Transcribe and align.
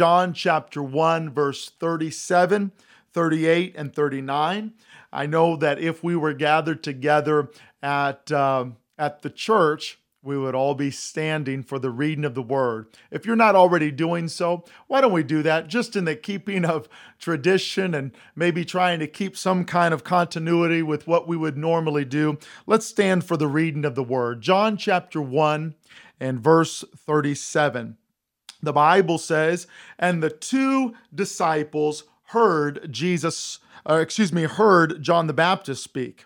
John 0.00 0.32
chapter 0.32 0.82
1, 0.82 1.28
verse 1.28 1.72
37, 1.78 2.72
38, 3.12 3.74
and 3.76 3.94
39. 3.94 4.72
I 5.12 5.26
know 5.26 5.56
that 5.56 5.78
if 5.78 6.02
we 6.02 6.16
were 6.16 6.32
gathered 6.32 6.82
together 6.82 7.50
at, 7.82 8.32
uh, 8.32 8.68
at 8.96 9.20
the 9.20 9.28
church, 9.28 9.98
we 10.22 10.38
would 10.38 10.54
all 10.54 10.74
be 10.74 10.90
standing 10.90 11.62
for 11.62 11.78
the 11.78 11.90
reading 11.90 12.24
of 12.24 12.34
the 12.34 12.40
word. 12.40 12.86
If 13.10 13.26
you're 13.26 13.36
not 13.36 13.54
already 13.54 13.90
doing 13.90 14.28
so, 14.28 14.64
why 14.86 15.02
don't 15.02 15.12
we 15.12 15.22
do 15.22 15.42
that 15.42 15.68
just 15.68 15.94
in 15.94 16.06
the 16.06 16.16
keeping 16.16 16.64
of 16.64 16.88
tradition 17.18 17.94
and 17.94 18.12
maybe 18.34 18.64
trying 18.64 19.00
to 19.00 19.06
keep 19.06 19.36
some 19.36 19.66
kind 19.66 19.92
of 19.92 20.02
continuity 20.02 20.82
with 20.82 21.06
what 21.06 21.28
we 21.28 21.36
would 21.36 21.58
normally 21.58 22.06
do? 22.06 22.38
Let's 22.66 22.86
stand 22.86 23.24
for 23.24 23.36
the 23.36 23.48
reading 23.48 23.84
of 23.84 23.96
the 23.96 24.02
word. 24.02 24.40
John 24.40 24.78
chapter 24.78 25.20
1 25.20 25.74
and 26.18 26.40
verse 26.40 26.86
37. 26.96 27.98
The 28.62 28.72
Bible 28.72 29.18
says, 29.18 29.66
and 29.98 30.22
the 30.22 30.30
two 30.30 30.94
disciples 31.14 32.04
heard 32.24 32.92
Jesus, 32.92 33.58
uh, 33.88 33.94
excuse 33.94 34.32
me, 34.32 34.42
heard 34.42 35.02
John 35.02 35.26
the 35.26 35.32
Baptist 35.32 35.82
speak. 35.82 36.24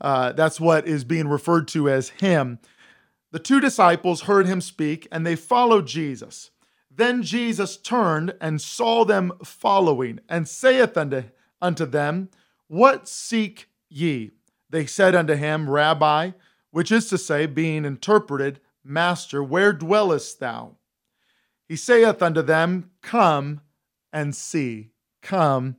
Uh, 0.00 0.32
that's 0.32 0.60
what 0.60 0.86
is 0.86 1.04
being 1.04 1.28
referred 1.28 1.68
to 1.68 1.88
as 1.88 2.10
him. 2.10 2.58
The 3.30 3.38
two 3.38 3.60
disciples 3.60 4.22
heard 4.22 4.46
him 4.46 4.60
speak, 4.60 5.06
and 5.12 5.26
they 5.26 5.36
followed 5.36 5.86
Jesus. 5.86 6.50
Then 6.90 7.22
Jesus 7.22 7.76
turned 7.76 8.34
and 8.40 8.60
saw 8.60 9.04
them 9.04 9.32
following, 9.44 10.20
and 10.28 10.48
saith 10.48 10.96
unto, 10.96 11.24
unto 11.60 11.86
them, 11.86 12.30
What 12.66 13.08
seek 13.08 13.68
ye? 13.88 14.32
They 14.70 14.86
said 14.86 15.14
unto 15.14 15.34
him, 15.34 15.70
Rabbi, 15.70 16.32
which 16.70 16.92
is 16.92 17.08
to 17.08 17.18
say, 17.18 17.46
being 17.46 17.84
interpreted, 17.84 18.60
Master, 18.84 19.42
where 19.42 19.72
dwellest 19.72 20.40
thou? 20.40 20.77
He 21.68 21.76
saith 21.76 22.22
unto 22.22 22.40
them, 22.42 22.90
Come 23.02 23.60
and 24.12 24.34
see. 24.34 24.90
Come 25.22 25.76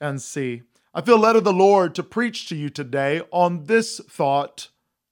and 0.00 0.20
see. 0.20 0.62
I 0.92 1.00
feel 1.00 1.18
led 1.18 1.36
of 1.36 1.44
the 1.44 1.52
Lord 1.52 1.94
to 1.94 2.02
preach 2.02 2.48
to 2.48 2.56
you 2.56 2.68
today 2.68 3.22
on 3.30 3.64
this 3.64 4.00
thought 4.00 4.68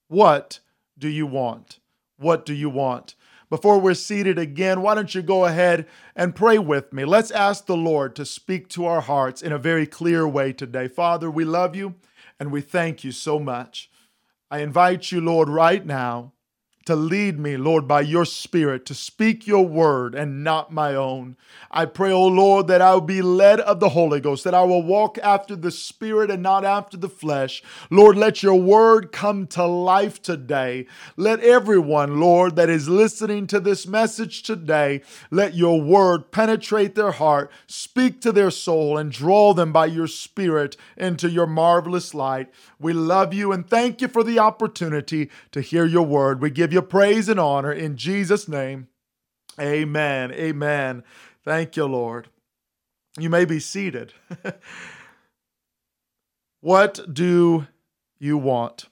What 0.09 0.61
do 0.99 1.09
you 1.09 1.27
want? 1.27 1.79
What 2.19 2.45
do 2.45 2.53
you 2.53 2.69
want? 2.69 3.15
Before 3.49 3.79
we're 3.79 3.95
seated 3.95 4.39
again, 4.39 4.83
why 4.83 4.95
don't 4.95 5.15
you 5.15 5.23
go 5.23 5.47
ahead 5.47 5.87
and 6.15 6.37
pray 6.37 6.59
with 6.59 6.93
me? 6.93 7.07
Let's 7.07 7.31
ask 7.31 7.65
the 7.65 7.77
Lord 7.77 8.15
to 8.17 8.27
speak 8.27 8.69
to 8.71 8.85
our 8.85 9.01
hearts 9.01 9.41
in 9.41 9.53
a 9.53 9.59
very 9.59 9.87
clear 9.87 10.29
way 10.29 10.53
today. 10.53 10.89
Father, 10.89 11.31
we 11.31 11.45
love 11.45 11.75
you 11.75 11.95
and 12.39 12.53
we 12.53 12.61
thank 12.61 13.05
you 13.05 13.13
so 13.13 13.39
much. 13.39 13.91
I 14.51 14.59
invite 14.59 15.11
you, 15.11 15.23
Lord, 15.23 15.49
right 15.49 15.85
now 15.87 16.33
to 16.89 16.97
lead 16.97 17.39
me, 17.39 17.59
Lord, 17.59 17.87
by 17.87 18.01
your 18.01 18.25
Spirit, 18.25 18.87
to 18.87 18.95
speak 18.95 19.47
your 19.47 19.67
word 19.67 20.15
and 20.15 20.43
not 20.43 20.73
my 20.73 20.95
own. 20.95 21.37
I 21.71 21.85
pray, 21.85 22.11
O 22.11 22.15
oh 22.15 22.27
Lord, 22.29 22.67
that 22.69 22.81
I 22.81 22.95
will 22.95 23.03
be 23.03 23.21
led 23.21 23.61
of 23.61 23.79
the 23.79 23.91
Holy 23.91 24.21
Ghost, 24.21 24.43
that 24.45 24.55
I 24.55 24.63
will 24.63 24.83
walk 24.83 25.19
after 25.19 25.55
the 25.55 25.71
Spirit 25.71 26.31
and 26.31 26.43
not 26.43 26.65
after 26.65 26.97
the 26.97 27.11
flesh. 27.11 27.63
Lord, 27.91 28.17
let 28.17 28.43
your 28.43 28.55
word 28.55 29.13
come 29.13 29.47
to 29.49 29.67
life 29.67 30.23
today. 30.23 30.87
Let 31.19 31.41
everyone, 31.41 32.21
Lord, 32.21 32.57
that 32.57 32.71
is 32.71 32.89
listening 32.89 33.47
to 33.49 33.61
this 33.61 33.87
message 33.87 34.43
today, 34.43 35.03
let 35.31 35.53
your 35.53 35.83
word 35.83 36.31
penetrate 36.31 36.95
their 36.95 37.13
heart, 37.13 37.51
speak 37.67 38.23
to 38.23 38.33
their 38.33 38.51
soul, 38.51 38.97
and 38.97 39.13
draw 39.13 39.53
them 39.53 39.75
by 39.75 39.85
your 39.85 40.07
Spirit 40.07 40.79
into 40.97 41.29
your 41.29 41.47
marvelous 41.47 42.15
light. 42.15 42.49
We 42.81 42.95
love 42.95 43.35
you 43.35 43.53
and 43.53 43.69
thank 43.69 44.01
you 44.01 44.09
for 44.09 44.25
the 44.25 44.39
opportunity 44.39 45.29
to 45.53 45.61
hear 45.61 45.85
your 45.85 46.07
word. 46.07 46.41
We 46.41 46.49
give 46.49 46.73
you 46.73 46.78
praise 46.83 47.29
and 47.29 47.41
honor 47.41 47.73
in 47.73 47.97
Jesus' 47.97 48.49
name. 48.49 48.89
Amen. 49.61 50.33
Amen. 50.33 51.03
Thank 51.45 51.77
you, 51.77 51.87
Lord. 51.87 52.29
You 53.19 53.31
may 53.31 53.45
be 53.45 53.59
seated. 53.59 54.13
what 56.61 57.13
do 57.13 57.67
you 58.19 58.39
want? 58.39 58.87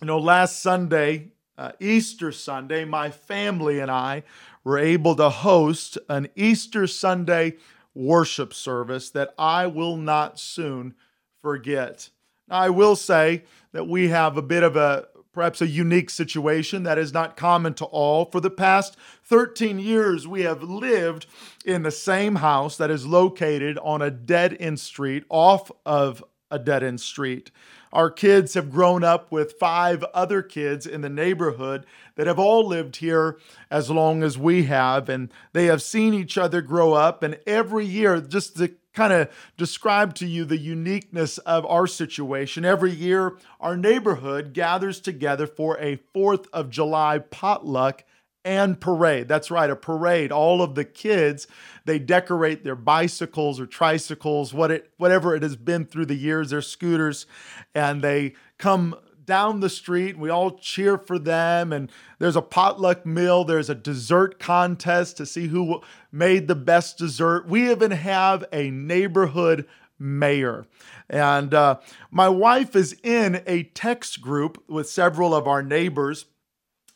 You 0.00 0.06
know, 0.06 0.18
last 0.18 0.60
Sunday, 0.60 1.32
uh, 1.56 1.72
Easter 1.80 2.32
Sunday, 2.32 2.84
my 2.84 3.10
family 3.10 3.80
and 3.80 3.90
I 3.90 4.22
were 4.64 4.78
able 4.78 5.14
to 5.16 5.28
host 5.28 5.98
an 6.08 6.28
Easter 6.34 6.86
Sunday 6.86 7.56
worship 7.94 8.52
service 8.52 9.10
that 9.10 9.34
I 9.38 9.66
will 9.66 9.96
not 9.96 10.38
soon 10.38 10.94
forget. 11.42 12.08
Now, 12.48 12.58
I 12.58 12.70
will 12.70 12.96
say 12.96 13.44
that 13.72 13.86
we 13.86 14.08
have 14.08 14.36
a 14.36 14.42
bit 14.42 14.62
of 14.62 14.76
a 14.76 15.08
perhaps 15.34 15.60
a 15.60 15.66
unique 15.66 16.08
situation 16.08 16.84
that 16.84 16.96
is 16.96 17.12
not 17.12 17.36
common 17.36 17.74
to 17.74 17.84
all. 17.86 18.24
For 18.26 18.40
the 18.40 18.50
past 18.50 18.96
13 19.24 19.78
years, 19.78 20.26
we 20.26 20.42
have 20.42 20.62
lived 20.62 21.26
in 21.64 21.82
the 21.82 21.90
same 21.90 22.36
house 22.36 22.76
that 22.76 22.90
is 22.90 23.06
located 23.06 23.78
on 23.78 24.00
a 24.00 24.10
dead 24.10 24.56
end 24.58 24.80
street 24.80 25.24
off 25.28 25.70
of 25.84 26.24
a 26.50 26.58
dead 26.58 26.82
end 26.82 27.00
street. 27.00 27.50
Our 27.94 28.10
kids 28.10 28.54
have 28.54 28.72
grown 28.72 29.04
up 29.04 29.30
with 29.30 29.52
five 29.52 30.02
other 30.12 30.42
kids 30.42 30.84
in 30.84 31.00
the 31.00 31.08
neighborhood 31.08 31.86
that 32.16 32.26
have 32.26 32.40
all 32.40 32.66
lived 32.66 32.96
here 32.96 33.38
as 33.70 33.88
long 33.88 34.24
as 34.24 34.36
we 34.36 34.64
have, 34.64 35.08
and 35.08 35.30
they 35.52 35.66
have 35.66 35.80
seen 35.80 36.12
each 36.12 36.36
other 36.36 36.60
grow 36.60 36.92
up. 36.92 37.22
And 37.22 37.38
every 37.46 37.86
year, 37.86 38.20
just 38.20 38.56
to 38.56 38.72
kind 38.94 39.12
of 39.12 39.28
describe 39.56 40.14
to 40.14 40.26
you 40.26 40.44
the 40.44 40.58
uniqueness 40.58 41.38
of 41.38 41.64
our 41.66 41.86
situation. 41.86 42.64
Every 42.64 42.92
year, 42.92 43.36
our 43.60 43.76
neighborhood 43.76 44.54
gathers 44.54 45.00
together 45.00 45.46
for 45.46 45.78
a 45.78 46.00
4th 46.14 46.46
of 46.52 46.70
July 46.70 47.18
potluck 47.18 48.04
and 48.44 48.80
parade. 48.80 49.28
That's 49.28 49.50
right, 49.50 49.70
a 49.70 49.76
parade. 49.76 50.30
All 50.30 50.62
of 50.62 50.74
the 50.74 50.84
kids, 50.84 51.46
they 51.84 51.98
decorate 51.98 52.64
their 52.64 52.76
bicycles 52.76 53.58
or 53.58 53.66
tricycles, 53.66 54.52
what 54.52 54.70
it, 54.70 54.90
whatever 54.96 55.34
it 55.34 55.42
has 55.42 55.56
been 55.56 55.86
through 55.86 56.06
the 56.06 56.14
years, 56.14 56.50
their 56.50 56.62
scooters, 56.62 57.26
and 57.74 58.02
they 58.02 58.34
come 58.58 58.96
down 59.24 59.60
the 59.60 59.70
street. 59.70 60.18
We 60.18 60.30
all 60.30 60.52
cheer 60.58 60.98
for 60.98 61.18
them. 61.18 61.72
And 61.72 61.90
there's 62.18 62.36
a 62.36 62.42
potluck 62.42 63.06
meal. 63.06 63.44
There's 63.44 63.70
a 63.70 63.74
dessert 63.74 64.38
contest 64.38 65.16
to 65.16 65.26
see 65.26 65.48
who 65.48 65.80
made 66.12 66.48
the 66.48 66.54
best 66.54 66.98
dessert. 66.98 67.48
We 67.48 67.70
even 67.70 67.90
have 67.90 68.44
a 68.52 68.70
neighborhood 68.70 69.66
mayor. 69.98 70.66
And 71.08 71.54
uh, 71.54 71.78
my 72.10 72.28
wife 72.28 72.74
is 72.76 72.96
in 73.02 73.42
a 73.46 73.64
text 73.64 74.20
group 74.20 74.62
with 74.68 74.88
several 74.88 75.34
of 75.34 75.46
our 75.46 75.62
neighbors. 75.62 76.26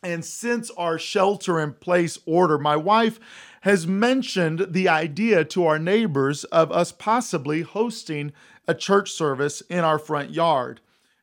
And 0.01 0.23
since 0.23 0.71
our 0.71 0.97
shelter 0.97 1.59
in 1.59 1.73
place 1.73 2.17
order, 2.25 2.57
my 2.57 2.75
wife 2.75 3.19
has 3.61 3.85
mentioned 3.85 4.67
the 4.69 4.87
idea 4.87 5.43
to 5.45 5.65
our 5.65 5.79
neighbors 5.79 6.45
of 6.45 6.71
us 6.71 6.91
possibly 6.91 7.61
hosting 7.61 8.31
a 8.67 8.73
church 8.73 9.11
service 9.11 9.61
in 9.61 9.79
our 9.79 9.99
front 9.99 10.31
yard 10.31 10.79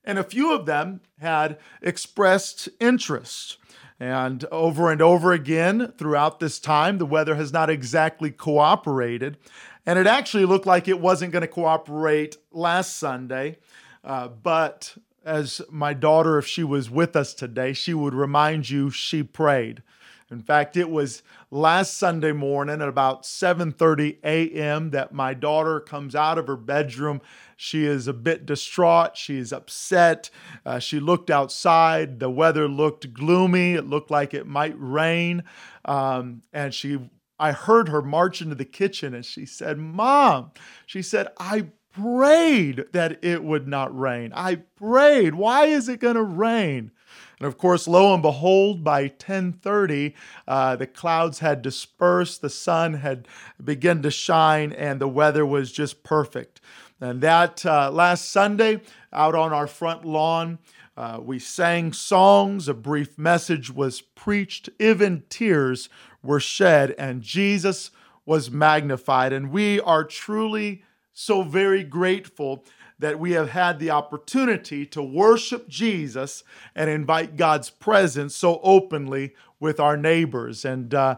and 0.07 0.19
a 0.19 0.25
few 0.25 0.55
of 0.55 0.65
them 0.65 1.01
had 1.21 1.59
expressed 1.83 2.69
interest. 2.79 3.59
And 3.99 4.45
over 4.53 4.93
and 4.93 5.03
over 5.03 5.33
again 5.33 5.93
throughout 5.99 6.39
this 6.39 6.61
time, 6.61 6.99
the 6.99 7.07
weather 7.07 7.35
has 7.35 7.53
not 7.53 7.69
exactly 7.69 8.31
cooperated. 8.31 9.37
And 9.85 9.99
it 9.99 10.07
actually 10.07 10.45
looked 10.45 10.67
like 10.67 10.87
it 10.87 11.01
wasn't 11.01 11.33
going 11.33 11.43
to 11.43 11.49
cooperate 11.49 12.37
last 12.53 12.99
Sunday. 12.99 13.59
Uh, 14.05 14.29
but 14.29 14.97
as 15.27 15.61
my 15.69 15.93
daughter, 15.93 16.39
if 16.39 16.47
she 16.47 16.63
was 16.63 16.89
with 16.89 17.17
us 17.17 17.35
today, 17.35 17.73
she 17.73 17.93
would 17.93 18.15
remind 18.15 18.71
you 18.71 18.91
she 18.91 19.23
prayed. 19.23 19.83
In 20.31 20.41
fact, 20.41 20.77
it 20.77 20.91
was 20.91 21.23
last 21.51 21.99
Sunday 21.99 22.33
morning 22.33 22.81
at 22.81 22.89
about 22.89 23.25
7:30 23.25 24.19
a.m. 24.25 24.91
that 24.91 25.13
my 25.13 25.35
daughter 25.35 25.79
comes 25.79 26.15
out 26.17 26.39
of 26.39 26.49
her 26.49 26.57
bedroom. 26.57 27.21
She 27.57 27.85
is 27.85 28.09
a 28.09 28.13
bit 28.13 28.45
distraught. 28.45 29.17
She 29.17 29.37
is 29.37 29.53
upset. 29.53 30.31
Uh, 30.65 30.79
she 30.81 30.99
looked 30.99 31.31
outside. 31.31 32.19
The 32.19 32.31
weather 32.31 32.67
looked 32.67 33.13
gloomy. 33.15 33.75
It 33.75 33.87
looked 33.87 34.11
like 34.11 34.35
it 34.35 34.47
might 34.47 34.75
rain. 34.77 35.45
Um, 35.85 36.43
and 36.53 36.75
she, 36.75 36.99
I 37.39 37.53
heard 37.53 37.89
her 37.89 38.03
march 38.03 38.43
into 38.43 38.57
the 38.57 38.65
kitchen, 38.65 39.15
and 39.15 39.25
she 39.25 39.47
said, 39.47 39.79
"Mom," 39.79 40.51
she 40.87 41.03
said, 41.03 41.29
"I 41.39 41.67
prayed 42.01 42.85
that 42.93 43.25
it 43.25 43.43
would 43.43 43.67
not 43.67 43.97
rain. 43.97 44.33
I 44.35 44.57
prayed. 44.77 45.35
Why 45.35 45.67
is 45.67 45.89
it 45.89 46.01
going 46.01 46.17
to 46.17 46.23
rain?" 46.23 46.91
And 47.39 47.47
of 47.47 47.59
course, 47.59 47.87
lo 47.87 48.15
and 48.15 48.23
behold, 48.23 48.83
by 48.83 49.03
1030, 49.03 50.15
uh, 50.49 50.77
the 50.77 50.87
clouds 50.87 51.41
had 51.41 51.61
dispersed, 51.61 52.41
the 52.41 52.49
sun 52.49 52.95
had 52.95 53.29
begun 53.63 54.03
to 54.03 54.11
shine, 54.11 54.73
and 54.73 55.01
the 55.01 55.09
weather 55.09 55.45
was 55.45 55.71
just 55.71 56.03
perfect. 56.03 56.61
And 56.99 57.21
that 57.21 57.67
uh, 57.67 57.91
last 57.91 58.31
Sunday, 58.31 58.81
out 59.13 59.35
on 59.35 59.53
our 59.53 59.67
front 59.67 60.05
lawn, 60.07 60.59
uh, 60.97 61.21
we 61.23 61.39
sang 61.39 61.93
songs, 61.93 62.69
a 62.69 62.75
brief 62.75 63.19
message 63.19 63.71
was 63.71 64.01
preached, 64.01 64.71
even 64.81 65.25
tears 65.29 65.91
were 66.23 66.41
shed, 66.41 66.95
and 66.97 67.21
Jesus 67.21 67.91
was 68.25 68.51
magnified. 68.51 69.35
And 69.35 69.51
we 69.51 69.79
are 69.81 70.05
truly 70.05 70.85
so 71.19 71.43
very 71.43 71.83
grateful 71.83 72.63
that 72.99 73.19
we 73.19 73.33
have 73.33 73.49
had 73.49 73.79
the 73.79 73.91
opportunity 73.91 74.85
to 74.85 75.03
worship 75.03 75.67
Jesus 75.67 76.45
and 76.75 76.91
invite 76.91 77.37
God's 77.37 77.71
presence 77.71 78.37
so 78.37 78.61
openly 78.63 79.35
with 79.59 79.81
our 79.81 79.97
neighbors. 79.97 80.67
And 80.67 80.93
uh, 80.95 81.17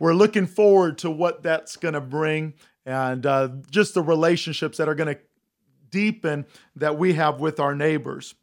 we're 0.00 0.14
looking 0.14 0.48
forward 0.48 0.98
to 0.98 1.12
what 1.12 1.44
that's 1.44 1.76
going 1.76 1.94
to 1.94 2.00
bring 2.00 2.54
and 2.84 3.24
uh, 3.24 3.50
just 3.70 3.94
the 3.94 4.02
relationships 4.02 4.78
that 4.78 4.88
are 4.88 4.96
going 4.96 5.14
to 5.14 5.20
deepen 5.90 6.44
that 6.74 6.98
we 6.98 7.12
have 7.12 7.38
with 7.38 7.60
our 7.60 7.74
neighbors. 7.76 8.34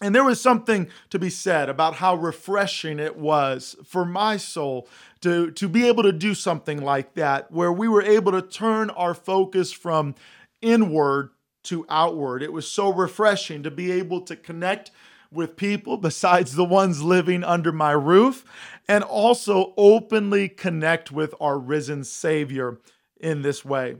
And 0.00 0.14
there 0.14 0.24
was 0.24 0.40
something 0.40 0.88
to 1.10 1.18
be 1.18 1.28
said 1.28 1.68
about 1.68 1.96
how 1.96 2.14
refreshing 2.14 2.98
it 2.98 3.16
was 3.16 3.76
for 3.84 4.06
my 4.06 4.38
soul 4.38 4.88
to, 5.22 5.50
to 5.52 5.68
be 5.68 5.86
able 5.86 6.02
to 6.02 6.12
do 6.12 6.34
something 6.34 6.82
like 6.82 7.14
that, 7.14 7.50
where 7.50 7.72
we 7.72 7.88
were 7.88 8.02
able 8.02 8.32
to 8.32 8.42
turn 8.42 8.90
our 8.90 9.14
focus 9.14 9.72
from 9.72 10.14
inward 10.60 11.30
to 11.64 11.86
outward. 11.88 12.42
It 12.42 12.52
was 12.52 12.68
so 12.68 12.92
refreshing 12.92 13.62
to 13.62 13.70
be 13.70 13.90
able 13.92 14.20
to 14.22 14.36
connect 14.36 14.90
with 15.30 15.56
people 15.56 15.96
besides 15.98 16.54
the 16.54 16.64
ones 16.64 17.02
living 17.02 17.44
under 17.44 17.72
my 17.72 17.92
roof 17.92 18.44
and 18.88 19.04
also 19.04 19.72
openly 19.76 20.48
connect 20.48 21.10
with 21.10 21.34
our 21.40 21.58
risen 21.58 22.04
Savior 22.04 22.78
in 23.18 23.42
this 23.42 23.64
way. 23.64 23.96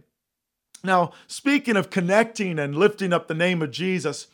Now, 0.84 1.12
speaking 1.28 1.76
of 1.76 1.90
connecting 1.90 2.58
and 2.58 2.74
lifting 2.74 3.12
up 3.12 3.28
the 3.28 3.34
name 3.34 3.62
of 3.62 3.70
Jesus, 3.70 4.26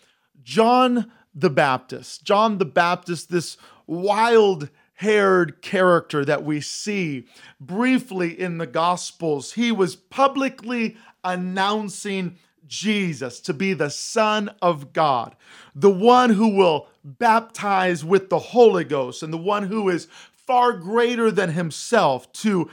John 0.43 1.13
the 1.35 1.51
Baptist. 1.51 2.25
John 2.25 2.59
the 2.59 2.65
Baptist, 2.65 3.31
this 3.31 3.59
wild 3.87 4.71
haired 4.99 5.63
character 5.63 6.25
that 6.25 6.43
we 6.43 6.61
see 6.61 7.25
briefly 7.61 8.39
in 8.39 8.59
the 8.59 8.67
Gospels, 8.67 9.53
he 9.53 9.71
was 9.71 9.95
publicly 9.95 10.97
announcing 11.23 12.37
Jesus 12.67 13.39
to 13.43 13.55
be 13.55 13.75
the 13.75 13.91
Son 13.91 14.51
of 14.61 14.93
God, 14.93 15.37
the 15.73 15.89
one 15.89 16.31
who 16.31 16.49
will 16.49 16.89
baptize 17.05 18.05
with 18.05 18.29
the 18.29 18.41
Holy 18.41 18.83
Ghost, 18.83 19.23
and 19.23 19.33
the 19.33 19.39
one 19.39 19.63
who 19.63 19.89
is 19.89 20.09
far 20.33 20.73
greater 20.73 21.31
than 21.31 21.51
himself 21.51 22.31
to 22.33 22.69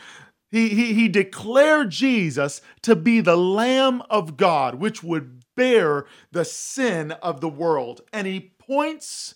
he, 0.50 0.70
he, 0.70 0.94
he 0.94 1.08
declared 1.08 1.92
Jesus 1.92 2.62
to 2.82 2.96
be 2.96 3.20
the 3.20 3.36
Lamb 3.36 4.02
of 4.10 4.36
God, 4.38 4.76
which 4.76 5.04
would 5.04 5.44
bear 5.56 6.06
the 6.32 6.46
sin 6.46 7.12
of 7.12 7.42
the 7.42 7.50
world. 7.50 8.02
And 8.14 8.26
he 8.26 8.54
points 8.58 9.36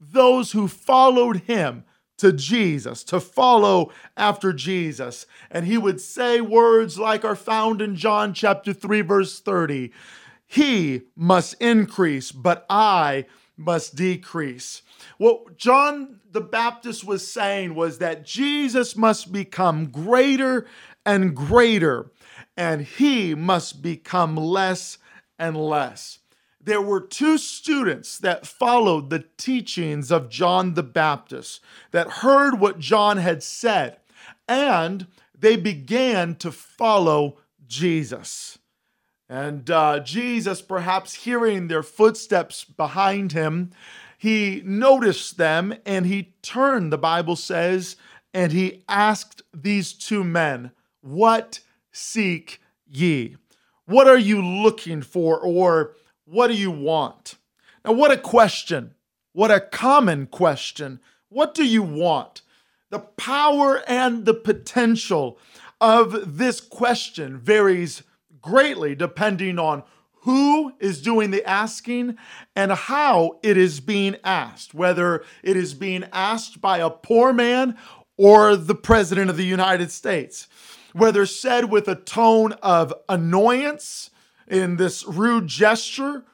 those 0.00 0.52
who 0.52 0.68
followed 0.68 1.40
him 1.40 1.84
to 2.20 2.32
Jesus, 2.32 3.02
to 3.04 3.20
follow 3.20 3.92
after 4.16 4.52
Jesus. 4.52 5.26
And 5.50 5.66
he 5.66 5.76
would 5.76 6.00
say 6.00 6.40
words 6.40 6.98
like 6.98 7.24
are 7.24 7.36
found 7.36 7.82
in 7.82 7.96
John 7.96 8.34
chapter 8.34 8.72
3, 8.72 9.00
verse 9.00 9.40
30 9.40 9.90
He 10.46 11.02
must 11.16 11.54
increase, 11.54 12.32
but 12.32 12.64
I 12.70 13.26
must 13.56 13.94
decrease. 13.94 14.82
What 15.18 15.56
John 15.56 16.20
the 16.30 16.40
Baptist 16.40 17.04
was 17.04 17.30
saying 17.30 17.74
was 17.74 17.98
that 17.98 18.24
Jesus 18.24 18.96
must 18.96 19.32
become 19.32 19.86
greater 19.90 20.66
and 21.04 21.34
greater, 21.34 22.10
and 22.56 22.82
he 22.82 23.34
must 23.34 23.82
become 23.82 24.36
less 24.36 24.98
and 25.38 25.56
less 25.56 26.19
there 26.62 26.82
were 26.82 27.00
two 27.00 27.38
students 27.38 28.18
that 28.18 28.46
followed 28.46 29.08
the 29.08 29.24
teachings 29.36 30.10
of 30.10 30.28
John 30.28 30.74
the 30.74 30.82
Baptist, 30.82 31.60
that 31.90 32.08
heard 32.08 32.60
what 32.60 32.78
John 32.78 33.16
had 33.16 33.42
said, 33.42 33.96
and 34.46 35.06
they 35.38 35.56
began 35.56 36.34
to 36.36 36.52
follow 36.52 37.38
Jesus. 37.66 38.58
And 39.28 39.70
uh, 39.70 40.00
Jesus, 40.00 40.60
perhaps 40.60 41.14
hearing 41.14 41.68
their 41.68 41.84
footsteps 41.84 42.64
behind 42.64 43.32
him, 43.32 43.70
he 44.18 44.60
noticed 44.64 45.38
them 45.38 45.74
and 45.86 46.04
he 46.04 46.34
turned, 46.42 46.92
the 46.92 46.98
Bible 46.98 47.36
says, 47.36 47.96
and 48.34 48.52
he 48.52 48.82
asked 48.88 49.42
these 49.54 49.92
two 49.92 50.24
men, 50.24 50.72
What 51.00 51.60
seek 51.92 52.60
ye? 52.86 53.36
What 53.86 54.08
are 54.08 54.18
you 54.18 54.44
looking 54.44 55.00
for? 55.00 55.38
Or 55.38 55.94
what 56.30 56.46
do 56.46 56.54
you 56.54 56.70
want? 56.70 57.34
Now, 57.84 57.92
what 57.92 58.12
a 58.12 58.16
question. 58.16 58.94
What 59.32 59.50
a 59.50 59.60
common 59.60 60.26
question. 60.26 61.00
What 61.28 61.54
do 61.54 61.64
you 61.64 61.82
want? 61.82 62.42
The 62.90 63.00
power 63.00 63.82
and 63.88 64.24
the 64.24 64.34
potential 64.34 65.38
of 65.80 66.36
this 66.36 66.60
question 66.60 67.38
varies 67.38 68.02
greatly 68.40 68.94
depending 68.94 69.58
on 69.58 69.82
who 70.22 70.72
is 70.78 71.02
doing 71.02 71.30
the 71.30 71.44
asking 71.48 72.16
and 72.54 72.72
how 72.72 73.38
it 73.42 73.56
is 73.56 73.80
being 73.80 74.16
asked, 74.22 74.72
whether 74.72 75.24
it 75.42 75.56
is 75.56 75.74
being 75.74 76.04
asked 76.12 76.60
by 76.60 76.78
a 76.78 76.90
poor 76.90 77.32
man 77.32 77.76
or 78.16 78.54
the 78.54 78.74
President 78.74 79.30
of 79.30 79.36
the 79.36 79.44
United 79.44 79.90
States, 79.90 80.46
whether 80.92 81.26
said 81.26 81.70
with 81.70 81.88
a 81.88 81.94
tone 81.94 82.52
of 82.62 82.92
annoyance 83.08 84.10
in 84.50 84.76
this 84.76 85.06
rude 85.06 85.46
gesture, 85.46 86.24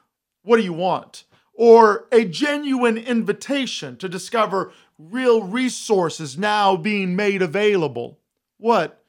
what 0.41 0.57
do 0.57 0.63
you 0.63 0.73
want? 0.73 1.23
Or 1.53 2.07
a 2.11 2.25
genuine 2.25 2.97
invitation 2.97 3.95
to 3.97 4.09
discover 4.09 4.71
real 4.97 5.43
resources 5.43 6.37
now 6.37 6.75
being 6.75 7.15
made 7.15 7.41
available. 7.41 8.19
What 8.57 9.03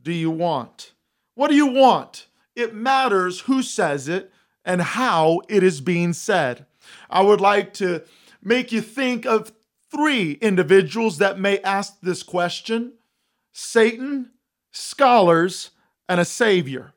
do 0.00 0.12
you 0.12 0.30
want? 0.30 0.92
What 1.34 1.48
do 1.48 1.56
you 1.56 1.66
want? 1.66 2.28
It 2.54 2.74
matters 2.74 3.40
who 3.40 3.62
says 3.62 4.08
it 4.08 4.32
and 4.64 4.80
how 4.80 5.42
it 5.48 5.62
is 5.62 5.80
being 5.80 6.12
said. 6.12 6.66
I 7.10 7.22
would 7.22 7.40
like 7.40 7.74
to 7.74 8.02
make 8.42 8.70
you 8.70 8.80
think 8.80 9.26
of 9.26 9.52
three 9.90 10.32
individuals 10.34 11.18
that 11.18 11.38
may 11.38 11.58
ask 11.60 12.00
this 12.00 12.22
question 12.22 12.92
Satan, 13.52 14.30
scholars, 14.72 15.70
and 16.08 16.20
a 16.20 16.24
savior. 16.24 16.93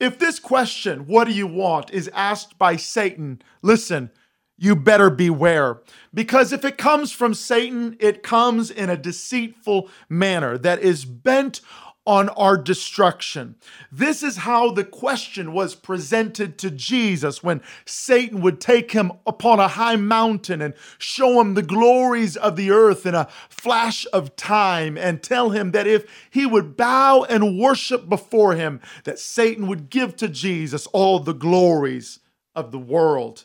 If 0.00 0.18
this 0.18 0.38
question, 0.38 1.06
what 1.06 1.24
do 1.24 1.32
you 1.32 1.46
want, 1.46 1.90
is 1.90 2.08
asked 2.14 2.58
by 2.58 2.76
Satan, 2.76 3.42
listen, 3.62 4.10
you 4.56 4.74
better 4.76 5.10
beware. 5.10 5.80
Because 6.12 6.52
if 6.52 6.64
it 6.64 6.78
comes 6.78 7.12
from 7.12 7.34
Satan, 7.34 7.96
it 8.00 8.22
comes 8.22 8.70
in 8.70 8.90
a 8.90 8.96
deceitful 8.96 9.88
manner 10.08 10.58
that 10.58 10.80
is 10.80 11.04
bent 11.04 11.60
on 12.08 12.30
our 12.30 12.56
destruction. 12.56 13.54
This 13.92 14.22
is 14.22 14.38
how 14.38 14.70
the 14.70 14.82
question 14.82 15.52
was 15.52 15.74
presented 15.74 16.56
to 16.56 16.70
Jesus 16.70 17.42
when 17.42 17.60
Satan 17.84 18.40
would 18.40 18.62
take 18.62 18.92
him 18.92 19.12
upon 19.26 19.60
a 19.60 19.68
high 19.68 19.96
mountain 19.96 20.62
and 20.62 20.72
show 20.96 21.38
him 21.38 21.52
the 21.52 21.62
glories 21.62 22.34
of 22.34 22.56
the 22.56 22.70
earth 22.70 23.04
in 23.04 23.14
a 23.14 23.28
flash 23.50 24.06
of 24.10 24.34
time 24.36 24.96
and 24.96 25.22
tell 25.22 25.50
him 25.50 25.72
that 25.72 25.86
if 25.86 26.10
he 26.30 26.46
would 26.46 26.78
bow 26.78 27.24
and 27.24 27.58
worship 27.58 28.08
before 28.08 28.54
him, 28.54 28.80
that 29.04 29.18
Satan 29.18 29.66
would 29.66 29.90
give 29.90 30.16
to 30.16 30.28
Jesus 30.28 30.86
all 30.94 31.18
the 31.18 31.34
glories 31.34 32.20
of 32.54 32.72
the 32.72 32.78
world. 32.78 33.44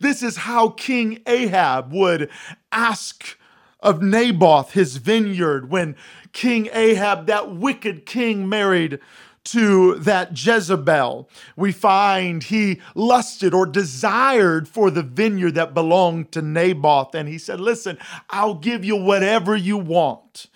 This 0.00 0.22
is 0.22 0.38
how 0.38 0.70
King 0.70 1.20
Ahab 1.26 1.92
would 1.92 2.30
ask 2.72 3.36
of 3.84 4.02
Naboth, 4.02 4.72
his 4.72 4.96
vineyard, 4.96 5.70
when 5.70 5.94
King 6.32 6.68
Ahab, 6.72 7.26
that 7.26 7.54
wicked 7.54 8.06
king, 8.06 8.48
married 8.48 8.98
to 9.44 9.96
that 9.96 10.30
Jezebel. 10.32 11.28
We 11.54 11.70
find 11.70 12.42
he 12.42 12.80
lusted 12.94 13.52
or 13.52 13.66
desired 13.66 14.66
for 14.66 14.90
the 14.90 15.02
vineyard 15.02 15.54
that 15.56 15.74
belonged 15.74 16.32
to 16.32 16.40
Naboth. 16.40 17.14
And 17.14 17.28
he 17.28 17.36
said, 17.36 17.60
Listen, 17.60 17.98
I'll 18.30 18.54
give 18.54 18.84
you 18.84 18.96
whatever 18.96 19.54
you 19.54 19.76
want. 19.76 20.46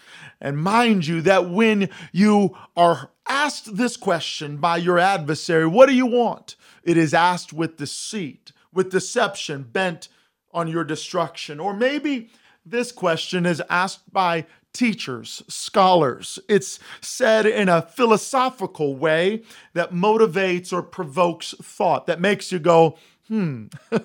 And 0.40 0.56
mind 0.56 1.06
you, 1.06 1.20
that 1.23 1.50
when 1.50 1.90
you 2.12 2.56
are 2.76 3.11
asked 3.28 3.76
this 3.76 3.97
question 3.97 4.56
by 4.56 4.78
your 4.78 4.99
adversary, 4.99 5.66
what 5.66 5.87
do 5.87 5.94
you 5.94 6.06
want? 6.06 6.56
It 6.82 6.97
is 6.97 7.12
asked 7.12 7.52
with 7.52 7.76
deceit, 7.76 8.52
with 8.73 8.90
deception, 8.90 9.64
bent 9.64 10.08
on 10.52 10.68
your 10.68 10.85
destruction. 10.85 11.61
Or 11.61 11.75
maybe 11.75 12.30
this 12.70 12.92
question 12.92 13.46
is 13.46 13.62
asked 13.68 14.12
by 14.12 14.46
teachers, 14.72 15.42
scholars. 15.48 16.38
It's 16.48 16.78
said 17.00 17.46
in 17.46 17.68
a 17.68 17.82
philosophical 17.82 18.96
way 18.96 19.42
that 19.75 19.92
motivates 19.92 20.72
or 20.72 20.82
provokes 20.82 21.54
thought, 21.60 22.06
that 22.06 22.20
makes 22.20 22.52
you 22.52 22.58
go, 22.58 22.96
hmm. 23.26 23.66
uh, 23.92 23.98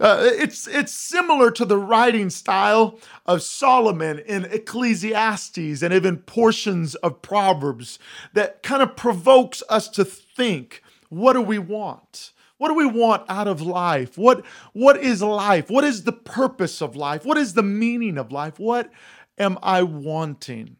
it's, 0.00 0.66
it's 0.66 0.92
similar 0.92 1.50
to 1.50 1.64
the 1.64 1.78
writing 1.78 2.30
style 2.30 2.98
of 3.26 3.42
Solomon 3.42 4.18
in 4.20 4.44
Ecclesiastes 4.46 5.82
and 5.82 5.92
even 5.92 6.18
portions 6.18 6.94
of 6.96 7.22
Proverbs 7.22 7.98
that 8.32 8.62
kind 8.62 8.82
of 8.82 8.96
provokes 8.96 9.62
us 9.68 9.88
to 9.90 10.04
think 10.04 10.82
what 11.08 11.34
do 11.34 11.40
we 11.42 11.58
want? 11.58 12.32
What 12.58 12.68
do 12.68 12.74
we 12.74 12.86
want 12.86 13.24
out 13.28 13.48
of 13.48 13.60
life? 13.60 14.16
What, 14.16 14.44
what 14.72 14.96
is 14.96 15.22
life? 15.22 15.70
What 15.70 15.84
is 15.84 16.04
the 16.04 16.12
purpose 16.12 16.80
of 16.80 16.96
life? 16.96 17.24
What 17.24 17.38
is 17.38 17.54
the 17.54 17.62
meaning 17.62 18.16
of 18.16 18.30
life? 18.30 18.58
What 18.58 18.90
am 19.38 19.58
I 19.62 19.82
wanting? 19.82 20.76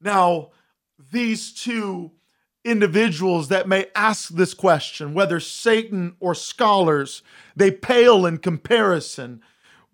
Now, 0.00 0.50
these 1.12 1.52
two 1.52 2.12
individuals 2.64 3.48
that 3.48 3.68
may 3.68 3.86
ask 3.94 4.30
this 4.30 4.54
question, 4.54 5.12
whether 5.12 5.38
Satan 5.38 6.16
or 6.18 6.34
scholars, 6.34 7.22
they 7.54 7.70
pale 7.70 8.24
in 8.24 8.38
comparison 8.38 9.42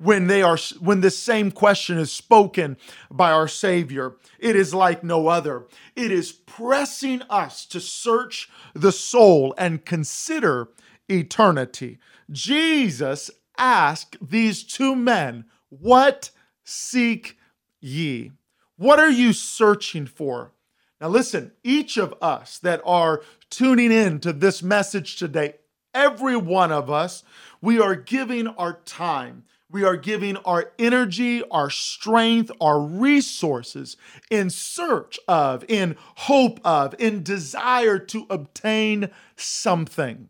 when 0.00 0.28
they 0.28 0.42
are 0.42 0.56
when 0.80 1.02
the 1.02 1.10
same 1.10 1.50
question 1.50 1.98
is 1.98 2.10
spoken 2.10 2.76
by 3.10 3.30
our 3.30 3.46
savior. 3.46 4.16
It 4.38 4.56
is 4.56 4.74
like 4.74 5.04
no 5.04 5.28
other. 5.28 5.66
It 5.94 6.10
is 6.10 6.32
pressing 6.32 7.22
us 7.28 7.66
to 7.66 7.80
search 7.80 8.48
the 8.74 8.92
soul 8.92 9.54
and 9.58 9.84
consider 9.84 10.68
eternity. 11.08 11.98
Jesus 12.30 13.30
asked 13.58 14.16
these 14.22 14.64
two 14.64 14.96
men 14.96 15.44
what 15.68 16.30
seek 16.64 17.36
ye? 17.80 18.32
What 18.76 18.98
are 18.98 19.10
you 19.10 19.34
searching 19.34 20.06
for? 20.06 20.52
Now 20.98 21.08
listen 21.08 21.52
each 21.62 21.98
of 21.98 22.14
us 22.22 22.58
that 22.60 22.80
are 22.86 23.22
tuning 23.50 23.92
in 23.92 24.18
to 24.20 24.32
this 24.32 24.62
message 24.62 25.16
today 25.16 25.54
every 25.92 26.36
one 26.36 26.70
of 26.70 26.88
us 26.88 27.24
we 27.60 27.80
are 27.80 27.96
giving 27.96 28.46
our 28.46 28.80
time 28.84 29.44
we 29.72 29.84
are 29.84 29.96
giving 29.96 30.36
our 30.38 30.72
energy, 30.78 31.42
our 31.50 31.70
strength, 31.70 32.50
our 32.60 32.80
resources 32.80 33.96
in 34.30 34.50
search 34.50 35.18
of, 35.28 35.64
in 35.68 35.96
hope 36.16 36.60
of, 36.64 36.94
in 36.98 37.22
desire 37.22 37.98
to 37.98 38.26
obtain 38.30 39.10
something. 39.36 40.28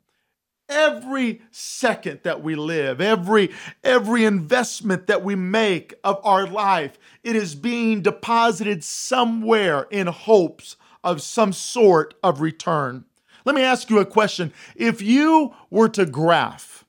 Every 0.68 1.42
second 1.50 2.20
that 2.23 2.42
we 2.42 2.54
live, 2.54 3.00
every 3.00 3.50
every 3.82 4.25
investment 4.25 5.09
that 5.09 5.25
we 5.25 5.35
make 5.35 5.94
of 6.04 6.20
our 6.23 6.47
life, 6.47 6.97
it 7.25 7.35
is 7.35 7.56
being 7.56 8.02
deposited 8.02 8.85
somewhere 8.85 9.88
in 9.90 10.06
hopes 10.06 10.76
of 11.02 11.23
some 11.23 11.52
sort 11.52 12.14
of 12.23 12.40
return. 12.40 13.04
Let 13.44 13.56
me 13.56 13.62
ask 13.62 13.90
you 13.90 13.99
a 13.99 14.06
question. 14.06 14.52
If 14.76 15.02
you 15.02 15.54
were 15.70 15.88
to 15.88 16.06
graph 16.06 16.79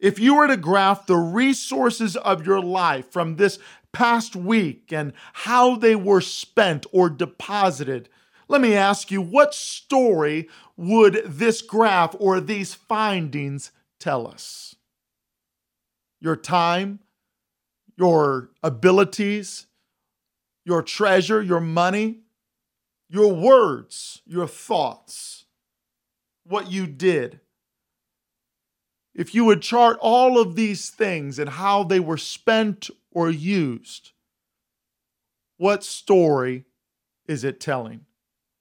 if 0.00 0.18
you 0.18 0.34
were 0.34 0.48
to 0.48 0.56
graph 0.56 1.06
the 1.06 1.16
resources 1.16 2.16
of 2.16 2.46
your 2.46 2.60
life 2.60 3.12
from 3.12 3.36
this 3.36 3.58
past 3.92 4.34
week 4.34 4.92
and 4.92 5.12
how 5.32 5.76
they 5.76 5.94
were 5.94 6.22
spent 6.22 6.86
or 6.90 7.10
deposited, 7.10 8.08
let 8.48 8.60
me 8.60 8.74
ask 8.74 9.10
you, 9.10 9.20
what 9.20 9.54
story 9.54 10.48
would 10.76 11.22
this 11.26 11.60
graph 11.60 12.16
or 12.18 12.40
these 12.40 12.74
findings 12.74 13.70
tell 13.98 14.26
us? 14.26 14.74
Your 16.20 16.36
time, 16.36 17.00
your 17.96 18.50
abilities, 18.62 19.66
your 20.64 20.82
treasure, 20.82 21.42
your 21.42 21.60
money, 21.60 22.20
your 23.08 23.32
words, 23.32 24.22
your 24.24 24.46
thoughts, 24.46 25.44
what 26.44 26.70
you 26.70 26.86
did 26.86 27.40
if 29.20 29.34
you 29.34 29.44
would 29.44 29.60
chart 29.60 29.98
all 30.00 30.40
of 30.40 30.56
these 30.56 30.88
things 30.88 31.38
and 31.38 31.50
how 31.50 31.82
they 31.82 32.00
were 32.00 32.16
spent 32.16 32.88
or 33.10 33.28
used, 33.28 34.12
what 35.58 35.84
story 35.84 36.64
is 37.26 37.44
it 37.44 37.60
telling? 37.60 38.06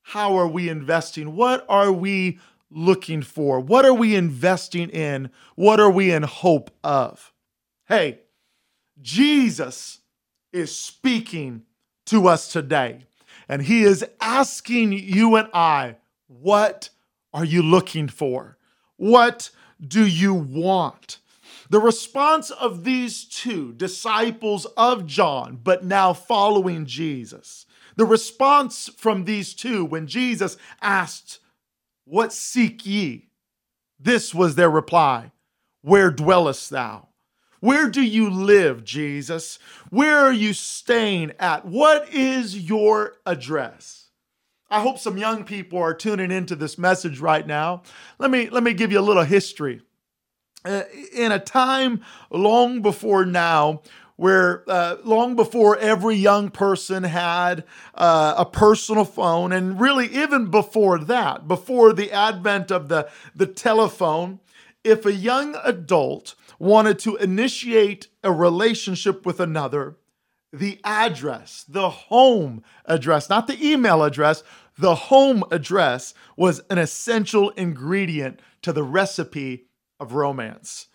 How 0.01 0.35
are 0.35 0.49
we 0.49 0.67
investing? 0.67 1.37
What 1.37 1.65
are 1.69 1.93
we 1.93 2.39
looking 2.69 3.21
for? 3.21 3.61
What 3.61 3.85
are 3.85 3.93
we 3.93 4.17
investing 4.17 4.89
in? 4.89 5.29
What 5.55 5.79
are 5.79 5.89
we 5.89 6.11
in 6.11 6.23
hope 6.23 6.71
of? 6.83 7.31
Hey, 7.87 8.19
Jesus 9.01 9.99
is 10.51 10.75
speaking 10.75 11.61
to 12.07 12.27
us 12.27 12.51
today, 12.51 13.05
and 13.47 13.61
he 13.61 13.83
is 13.83 14.05
asking 14.19 14.91
you 14.91 15.37
and 15.37 15.47
I, 15.53 15.95
what 16.27 16.89
are 17.33 17.45
you 17.45 17.63
looking 17.63 18.09
for? 18.09 18.57
What 18.97 19.51
do 19.85 20.05
you 20.05 20.33
want? 20.33 21.19
The 21.69 21.79
response 21.79 22.49
of 22.49 22.83
these 22.83 23.25
two 23.25 23.73
disciples 23.73 24.65
of 24.77 25.05
John, 25.05 25.59
but 25.63 25.85
now 25.85 26.13
following 26.13 26.85
Jesus, 26.85 27.65
the 27.95 28.05
response 28.05 28.89
from 28.97 29.25
these 29.25 29.53
two 29.53 29.85
when 29.85 30.07
Jesus 30.07 30.57
asked, 30.81 31.39
What 32.05 32.33
seek 32.33 32.85
ye? 32.85 33.29
This 33.99 34.33
was 34.33 34.55
their 34.55 34.69
reply 34.69 35.31
Where 35.81 36.09
dwellest 36.09 36.69
thou? 36.69 37.09
Where 37.59 37.89
do 37.89 38.01
you 38.01 38.29
live, 38.29 38.83
Jesus? 38.83 39.59
Where 39.89 40.17
are 40.17 40.33
you 40.33 40.53
staying 40.53 41.33
at? 41.39 41.65
What 41.65 42.13
is 42.13 42.57
your 42.57 43.17
address? 43.25 44.08
I 44.71 44.81
hope 44.81 44.99
some 44.99 45.17
young 45.17 45.43
people 45.43 45.79
are 45.79 45.93
tuning 45.93 46.31
into 46.31 46.55
this 46.55 46.77
message 46.77 47.19
right 47.19 47.45
now. 47.45 47.81
Let 48.19 48.29
me 48.29 48.49
let 48.49 48.63
me 48.63 48.73
give 48.73 48.91
you 48.91 48.99
a 48.99 49.01
little 49.01 49.23
history. 49.23 49.81
Uh, 50.65 50.83
in 51.13 51.31
a 51.31 51.39
time 51.39 52.01
long 52.29 52.81
before 52.81 53.25
now, 53.25 53.81
where 54.17 54.69
uh, 54.69 54.97
long 55.05 55.33
before 55.33 55.77
every 55.77 56.15
young 56.15 56.49
person 56.49 57.03
had 57.03 57.63
uh, 57.95 58.35
a 58.37 58.45
personal 58.45 59.05
phone, 59.05 59.53
and 59.53 59.79
really 59.79 60.07
even 60.07 60.51
before 60.51 60.99
that, 60.99 61.47
before 61.47 61.93
the 61.93 62.11
advent 62.11 62.69
of 62.69 62.89
the, 62.89 63.09
the 63.33 63.47
telephone, 63.47 64.41
if 64.83 65.05
a 65.05 65.13
young 65.13 65.55
adult 65.63 66.35
wanted 66.59 66.99
to 66.99 67.15
initiate 67.15 68.09
a 68.21 68.33
relationship 68.33 69.25
with 69.25 69.39
another, 69.39 69.95
the 70.51 70.81
address, 70.83 71.63
the 71.67 71.89
home 71.89 72.61
address, 72.85 73.29
not 73.29 73.47
the 73.47 73.65
email 73.65 74.03
address, 74.03 74.43
the 74.79 74.95
home 74.95 75.43
address 75.51 76.13
was 76.37 76.61
an 76.69 76.77
essential 76.77 77.49
ingredient 77.51 78.39
to 78.61 78.71
the 78.71 78.83
recipe 78.83 79.65
of 79.99 80.13
romance. 80.13 80.87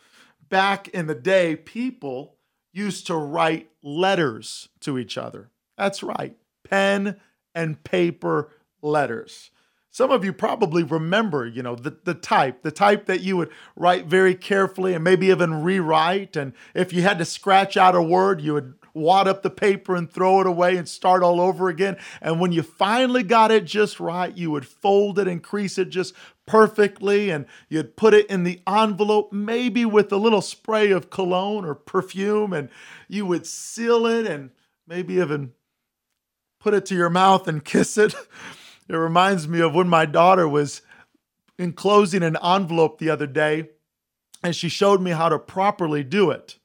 Back 0.48 0.88
in 0.88 1.06
the 1.06 1.14
day, 1.14 1.54
people 1.54 2.36
used 2.72 3.06
to 3.08 3.14
write 3.14 3.70
letters 3.82 4.70
to 4.80 4.98
each 4.98 5.18
other. 5.18 5.50
That's 5.76 6.02
right, 6.02 6.34
pen 6.68 7.20
and 7.54 7.82
paper 7.84 8.50
letters. 8.80 9.50
Some 9.90 10.10
of 10.10 10.24
you 10.24 10.32
probably 10.32 10.82
remember, 10.82 11.46
you 11.46 11.62
know, 11.62 11.76
the, 11.76 11.96
the 12.04 12.14
type, 12.14 12.62
the 12.62 12.72
type 12.72 13.06
that 13.06 13.20
you 13.20 13.36
would 13.36 13.50
write 13.76 14.06
very 14.06 14.34
carefully 14.34 14.94
and 14.94 15.04
maybe 15.04 15.26
even 15.26 15.62
rewrite. 15.62 16.36
And 16.36 16.52
if 16.74 16.92
you 16.92 17.02
had 17.02 17.18
to 17.18 17.24
scratch 17.24 17.76
out 17.76 17.94
a 17.94 18.02
word, 18.02 18.40
you 18.40 18.54
would 18.54 18.74
wad 18.94 19.26
up 19.26 19.42
the 19.42 19.50
paper 19.50 19.96
and 19.96 20.10
throw 20.10 20.40
it 20.40 20.46
away 20.46 20.76
and 20.76 20.88
start 20.88 21.22
all 21.22 21.40
over 21.40 21.68
again. 21.68 21.96
And 22.22 22.40
when 22.40 22.52
you 22.52 22.62
finally 22.62 23.24
got 23.24 23.50
it 23.50 23.64
just 23.64 24.00
right, 24.00 24.34
you 24.36 24.50
would 24.52 24.66
fold 24.66 25.18
it 25.18 25.28
and 25.28 25.42
crease 25.42 25.76
it 25.76 25.90
just 25.90 26.14
perfectly 26.46 27.30
and 27.30 27.46
you'd 27.68 27.96
put 27.96 28.14
it 28.14 28.26
in 28.26 28.44
the 28.44 28.60
envelope, 28.66 29.32
maybe 29.32 29.84
with 29.84 30.12
a 30.12 30.16
little 30.16 30.42
spray 30.42 30.90
of 30.90 31.10
cologne 31.10 31.64
or 31.64 31.74
perfume, 31.74 32.52
and 32.52 32.68
you 33.08 33.26
would 33.26 33.46
seal 33.46 34.06
it 34.06 34.26
and 34.26 34.50
maybe 34.86 35.14
even 35.14 35.52
put 36.60 36.74
it 36.74 36.86
to 36.86 36.94
your 36.94 37.10
mouth 37.10 37.48
and 37.48 37.64
kiss 37.64 37.98
it. 37.98 38.14
It 38.88 38.94
reminds 38.94 39.48
me 39.48 39.60
of 39.60 39.74
when 39.74 39.88
my 39.88 40.06
daughter 40.06 40.48
was 40.48 40.82
enclosing 41.58 42.22
an 42.22 42.36
envelope 42.42 42.98
the 42.98 43.10
other 43.10 43.26
day 43.26 43.70
and 44.42 44.54
she 44.54 44.68
showed 44.68 45.00
me 45.00 45.12
how 45.12 45.30
to 45.30 45.38
properly 45.38 46.04
do 46.04 46.30
it. 46.30 46.58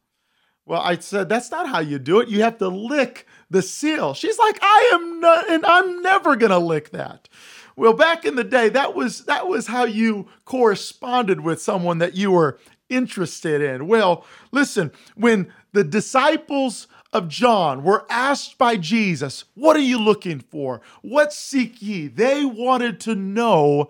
Well, 0.70 0.82
I 0.82 1.00
said, 1.00 1.30
that's 1.30 1.50
not 1.50 1.68
how 1.68 1.80
you 1.80 1.98
do 1.98 2.20
it. 2.20 2.30
You 2.30 2.44
have 2.44 2.60
to 2.60 2.68
lick 2.68 3.26
the 3.50 3.64
seal. 3.64 4.14
She's 4.14 4.38
like, 4.38 4.60
I 4.62 4.92
am 4.94 5.20
not, 5.20 5.50
and 5.50 5.66
I'm 5.66 6.04
never 6.04 6.36
going 6.36 6.52
to 6.52 6.60
lick 6.60 6.92
that. 6.92 7.28
Well, 7.76 7.94
back 7.94 8.24
in 8.24 8.36
the 8.36 8.44
day, 8.44 8.70
that 8.70 8.94
was 8.94 9.26
that 9.26 9.48
was 9.48 9.66
how 9.66 9.86
you 9.86 10.28
corresponded 10.46 11.42
with 11.42 11.60
someone 11.60 11.98
that 11.98 12.16
you 12.16 12.30
were 12.30 12.60
interested 12.88 13.64
in. 13.64 13.88
Well, 13.88 14.24
listen, 14.52 14.92
when 15.16 15.52
the 15.72 15.84
disciples 15.84 16.86
of 17.14 17.30
John 17.30 17.84
were 17.84 18.06
asked 18.08 18.60
by 18.60 18.78
Jesus, 18.78 19.46
What 19.56 19.76
are 19.76 19.80
you 19.80 19.98
looking 19.98 20.40
for? 20.40 20.82
What 21.02 21.34
seek 21.34 21.82
ye? 21.82 22.06
They 22.06 22.46
wanted 22.46 23.00
to 23.02 23.16
know 23.16 23.90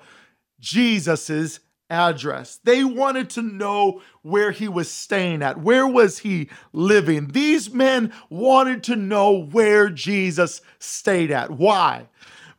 Jesus's 0.62 1.60
address. 1.90 2.60
They 2.64 2.84
wanted 2.84 3.30
to 3.32 3.42
know 3.42 4.02
where 4.22 4.52
he 4.52 4.68
was 4.68 4.92
staying 4.92 5.42
at. 5.42 5.60
Where 5.60 5.88
was 5.88 6.20
he 6.20 6.50
living? 6.72 7.28
These 7.28 7.72
men 7.74 8.14
wanted 8.30 8.84
to 8.86 8.96
know 8.96 9.46
where 9.46 9.90
Jesus 9.90 10.62
stayed 10.80 11.32
at. 11.32 11.52
Why? 11.52 12.08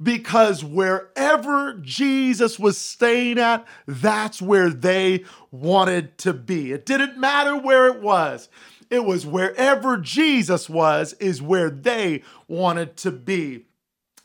Because 0.02 0.64
wherever 0.64 1.74
Jesus 1.74 2.58
was 2.58 2.78
staying 2.78 3.38
at, 3.38 3.66
that's 3.86 4.40
where 4.40 4.70
they 4.70 5.24
wanted 5.50 6.16
to 6.18 6.32
be. 6.32 6.72
It 6.72 6.86
didn't 6.86 7.18
matter 7.18 7.56
where 7.56 7.86
it 7.88 8.00
was. 8.00 8.48
It 8.88 9.04
was 9.04 9.26
wherever 9.26 9.98
Jesus 9.98 10.68
was, 10.68 11.12
is 11.14 11.40
where 11.40 11.70
they 11.70 12.22
wanted 12.48 12.96
to 12.98 13.12
be. 13.12 13.66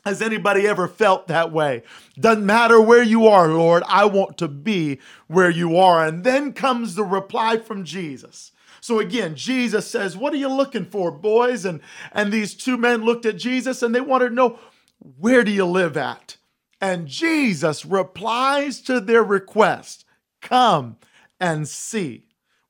Has 0.06 0.22
anybody 0.22 0.68
ever 0.68 0.86
felt 0.86 1.26
that 1.26 1.50
way? 1.50 1.82
Doesn't 2.16 2.46
matter 2.46 2.80
where 2.80 3.02
you 3.02 3.26
are, 3.26 3.48
Lord, 3.48 3.82
I 3.88 4.04
want 4.04 4.38
to 4.38 4.46
be 4.46 5.00
where 5.26 5.50
you 5.50 5.76
are. 5.76 6.06
And 6.06 6.22
then 6.22 6.52
comes 6.52 6.94
the 6.94 7.02
reply 7.02 7.56
from 7.56 7.82
Jesus. 7.82 8.52
So 8.80 9.00
again, 9.00 9.34
Jesus 9.34 9.84
says, 9.88 10.16
What 10.16 10.32
are 10.32 10.36
you 10.36 10.48
looking 10.48 10.84
for, 10.84 11.10
boys? 11.10 11.64
And, 11.64 11.80
and 12.12 12.32
these 12.32 12.54
two 12.54 12.76
men 12.76 13.04
looked 13.04 13.26
at 13.26 13.36
Jesus 13.36 13.82
and 13.82 13.92
they 13.92 14.00
wanted 14.00 14.28
to 14.28 14.34
know, 14.36 14.60
Where 15.18 15.42
do 15.42 15.50
you 15.50 15.64
live 15.64 15.96
at? 15.96 16.36
And 16.80 17.08
Jesus 17.08 17.84
replies 17.84 18.80
to 18.82 19.00
their 19.00 19.24
request, 19.24 20.04
Come 20.40 20.98
and 21.40 21.66
see. 21.66 22.25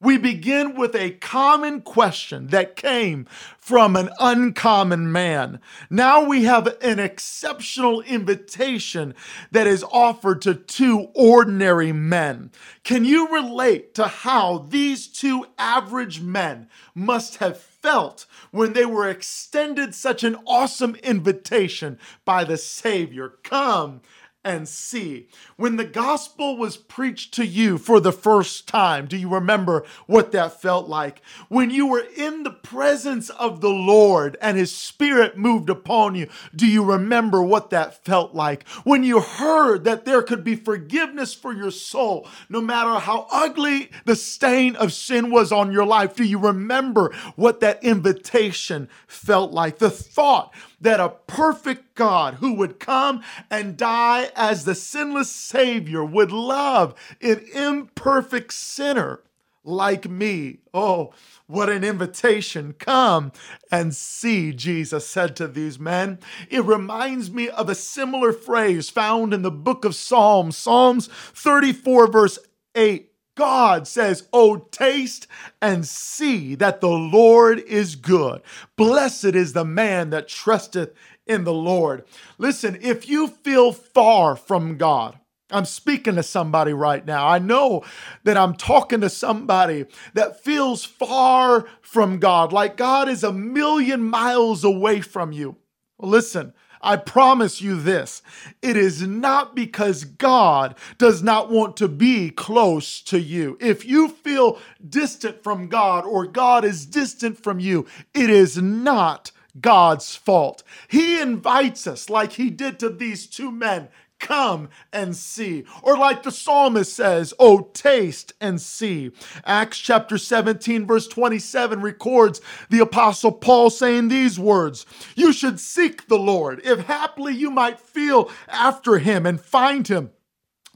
We 0.07 0.19
begin 0.19 0.77
with 0.77 0.95
a 0.95 1.11
common 1.11 1.81
question 1.81 2.47
that 2.51 2.77
came 2.77 3.27
from 3.59 3.97
an 3.97 4.09
uncommon 4.21 5.11
man. 5.11 5.59
Now 5.91 6.23
we 6.23 6.45
have 6.45 6.77
an 6.81 7.01
exceptional 7.01 8.03
invitation 8.03 9.17
that 9.51 9.67
is 9.67 9.85
offered 9.91 10.43
to 10.43 10.55
two 10.55 11.09
ordinary 11.13 11.91
men. 11.91 12.53
Can 12.85 13.05
you 13.05 13.35
relate 13.35 13.97
to 13.97 14.07
how 14.07 14.69
these 14.71 15.09
two 15.09 15.47
average 15.59 16.21
men 16.21 16.69
must 16.95 17.39
have 17.39 17.59
felt 17.59 18.27
when 18.53 18.75
they 18.75 18.87
were 18.87 19.09
extended 19.09 19.93
such 19.93 20.23
an 20.23 20.37
awesome 20.47 20.95
invitation 21.03 21.99
by 22.25 22.45
the 22.45 22.59
Savior? 22.59 23.31
Come 23.43 24.03
and 24.47 24.69
see. 24.69 25.27
When 25.57 25.75
the 25.75 25.85
gospel 25.85 26.57
was 26.57 26.77
preached 26.77 27.35
to 27.35 27.45
you 27.45 27.79
for 27.79 27.99
the 27.99 28.13
first 28.13 28.69
time, 28.69 29.07
do 29.07 29.17
you 29.17 29.29
remember 29.29 29.85
what 30.07 30.31
that 30.33 30.63
felt 30.63 30.89
like? 30.89 31.21
When 31.49 31.69
you 31.69 31.89
were 31.89 32.05
in 32.17 32.45
the 32.45 32.53
presence 32.53 33.29
of 33.29 33.61
the 33.61 33.71
Lord 33.71 34.39
and 34.41 34.57
his 34.57 34.73
spirit 34.73 35.37
moved 35.37 35.69
upon 35.69 36.15
you, 36.15 36.29
do 36.55 36.65
you 36.65 36.85
remember 36.85 37.43
what 37.43 37.71
that 37.71 38.05
felt 38.05 38.35
like? 38.35 38.67
When 38.85 39.03
you 39.03 39.21
heard 39.21 39.83
that 39.83 40.05
there 40.05 40.23
could 40.23 40.45
be 40.45 40.55
forgiveness 40.55 41.35
for 41.35 41.53
your 41.53 41.73
soul, 41.73 42.29
no 42.49 42.61
matter 42.61 43.01
how 43.01 43.27
ugly 43.33 43.91
the 44.05 44.15
stain 44.15 44.77
of 44.77 44.93
sin 44.93 45.33
was 45.33 45.51
on 45.51 45.73
your 45.73 45.85
life, 45.85 46.15
do 46.15 46.23
you 46.23 46.39
remember 46.39 47.13
what 47.35 47.59
that 47.61 47.83
invitation 47.83 48.89
felt 49.09 49.51
like? 49.51 49.79
The 49.79 49.91
thought 49.91 50.55
that 50.81 51.01
a 51.01 51.09
perfect 51.27 51.95
God 51.95 52.35
who 52.35 52.55
would 52.55 52.79
come 52.79 53.23
and 53.51 53.77
die 53.77 54.31
as 54.37 54.65
the 54.65 54.75
sinless 54.75 55.31
Savior 55.31 56.05
would 56.05 56.33
love 56.33 56.95
an 57.21 57.45
imperfect 57.55 58.53
sinner 58.53 59.21
like 59.67 60.09
me. 60.09 60.59
Oh, 60.73 61.13
what 61.47 61.69
an 61.69 61.85
invitation. 61.85 62.75
Come 62.79 63.33
and 63.71 63.95
see, 63.95 64.53
Jesus 64.53 65.07
said 65.07 65.37
to 65.37 65.49
these 65.49 65.79
men. 65.79 66.19
It 66.49 66.65
reminds 66.65 67.31
me 67.31 67.49
of 67.49 67.69
a 67.69 67.75
similar 67.75 68.33
phrase 68.33 68.89
found 68.89 69.35
in 69.35 69.43
the 69.43 69.51
book 69.51 69.85
of 69.85 69.95
Psalms, 69.95 70.57
Psalms 70.57 71.09
34, 71.09 72.07
verse 72.11 72.39
8. 72.75 73.11
God 73.37 73.87
says, 73.87 74.29
Oh, 74.33 74.57
taste 74.57 75.29
and 75.63 75.87
see 75.87 76.57
that 76.57 76.81
the 76.81 76.89
Lord 76.89 77.61
is 77.61 77.95
good. 77.95 78.43
Blessed 78.77 79.37
is 79.37 79.53
the 79.53 79.65
man 79.65 80.11
that 80.11 80.27
trusteth 80.27 80.93
in 81.27 81.45
the 81.45 81.53
Lord. 81.53 82.05
Listen, 82.39 82.79
if 82.83 83.09
you 83.09 83.29
feel 83.29 83.73
far 83.73 84.35
from 84.35 84.77
God, 84.77 85.19
I'm 85.51 85.65
speaking 85.65 86.17
to 86.17 86.25
somebody 86.25 86.73
right 86.73 87.05
now. 87.07 87.29
I 87.29 87.39
know 87.39 87.85
that 88.25 88.37
I'm 88.37 88.55
talking 88.55 89.01
to 89.03 89.11
somebody 89.11 89.87
that 90.15 90.43
feels 90.43 90.85
far 90.85 91.67
from 91.83 92.19
God, 92.19 92.53
like 92.53 92.77
God 92.77 93.09
is 93.09 93.23
a 93.23 93.33
million 93.33 94.03
miles 94.03 94.65
away 94.65 95.01
from 95.01 95.31
you. 95.31 95.57
Listen, 96.01 96.53
I 96.87 96.97
promise 96.97 97.61
you 97.61 97.81
this 97.81 98.23
it 98.63 98.77
is 98.77 99.03
not 99.03 99.57
because 99.57 100.05
God 100.05 100.77
does 100.99 101.21
not 101.21 101.51
want 101.51 101.77
to 101.79 101.89
be 101.89 102.31
close 102.31 103.03
to 103.03 103.21
you. 103.21 103.59
If 103.61 103.85
you 103.85 104.09
feel 104.09 104.61
distant 104.89 105.43
from 105.43 105.67
God 105.67 106.07
or 106.07 106.27
God 106.27 106.65
is 106.65 106.87
distant 106.87 107.43
from 107.43 107.59
you, 107.59 107.87
it 108.15 108.31
is 108.31 108.57
not 108.57 109.33
God's 109.61 110.15
fault. 110.15 110.63
He 110.87 111.21
invites 111.21 111.89
us, 111.89 112.09
like 112.09 112.33
he 112.33 112.51
did 112.51 112.79
to 112.79 112.89
these 112.89 113.27
two 113.27 113.51
men, 113.51 113.89
Come 114.19 114.71
and 114.93 115.15
see. 115.15 115.65
Or 115.83 115.97
like 115.97 116.23
the 116.23 116.31
psalmist 116.31 116.95
says, 116.95 117.35
Oh, 117.39 117.71
taste 117.75 118.33
and 118.41 118.61
see. 118.61 119.13
Acts 119.45 119.79
chapter 119.79 120.19
17, 120.19 120.87
verse 120.87 121.07
27 121.07 121.83
records 121.83 122.41
the 122.71 122.81
apostle 122.81 123.33
Paul 123.33 123.71
saying 123.71 124.09
these 124.09 124.39
words 124.39 124.87
You 125.15 125.33
should 125.33 125.61
seek 125.61 126.09
the 126.09 126.19
Lord, 126.19 126.61
if 126.65 126.81
haply 126.87 127.35
you 127.35 127.51
might 127.51 127.79
feel 127.79 128.31
after 128.49 128.99
him 128.99 129.27
and 129.27 129.41
find 129.41 129.87
him 129.87 130.11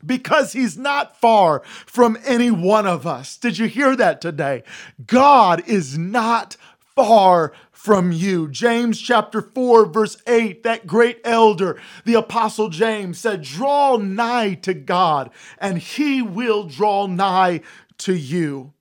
because 0.04 0.52
he's 0.52 0.78
not 0.78 1.16
far 1.16 1.62
from 1.86 2.18
any 2.24 2.50
one 2.50 2.86
of 2.86 3.06
us. 3.06 3.36
Did 3.36 3.58
you 3.58 3.66
hear 3.66 3.96
that 3.96 4.20
today? 4.20 4.62
God 5.06 5.62
is 5.66 5.98
not 5.98 6.56
far 7.04 7.52
from 7.72 8.12
you. 8.12 8.46
James 8.46 9.00
chapter 9.00 9.40
4, 9.40 9.86
verse 9.86 10.18
8, 10.26 10.62
that 10.64 10.86
great 10.86 11.18
elder, 11.24 11.80
the 12.04 12.12
apostle 12.12 12.68
James 12.68 13.18
said, 13.18 13.40
Draw 13.40 13.96
nigh 13.96 14.54
to 14.54 14.74
God, 14.74 15.30
and 15.58 15.78
he 15.78 16.20
will 16.20 16.64
draw 16.64 17.06
nigh 17.06 17.62
to 17.98 18.14
you. 18.14 18.74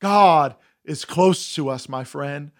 God 0.00 0.54
is 0.84 1.04
close 1.04 1.52
to 1.56 1.68
us, 1.68 1.88
my 1.88 2.04
friend. 2.04 2.52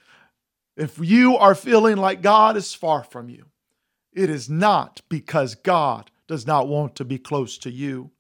If 0.76 0.98
you 0.98 1.36
are 1.36 1.54
feeling 1.54 1.96
like 1.96 2.20
God 2.20 2.56
is 2.56 2.74
far 2.74 3.04
from 3.04 3.28
you, 3.28 3.46
it 4.12 4.28
is 4.28 4.50
not 4.50 5.00
because 5.08 5.54
God 5.54 6.10
does 6.26 6.44
not 6.44 6.66
want 6.66 6.96
to 6.96 7.04
be 7.04 7.18
close 7.18 7.56
to 7.58 7.70
you. 7.70 8.10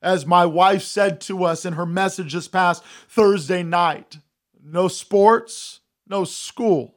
As 0.00 0.24
my 0.24 0.46
wife 0.46 0.82
said 0.82 1.20
to 1.22 1.42
us 1.42 1.64
in 1.64 1.72
her 1.72 1.86
message 1.86 2.32
this 2.32 2.46
past 2.46 2.84
Thursday 3.08 3.64
night, 3.64 4.18
no 4.62 4.86
sports, 4.86 5.80
no 6.08 6.24
school, 6.24 6.94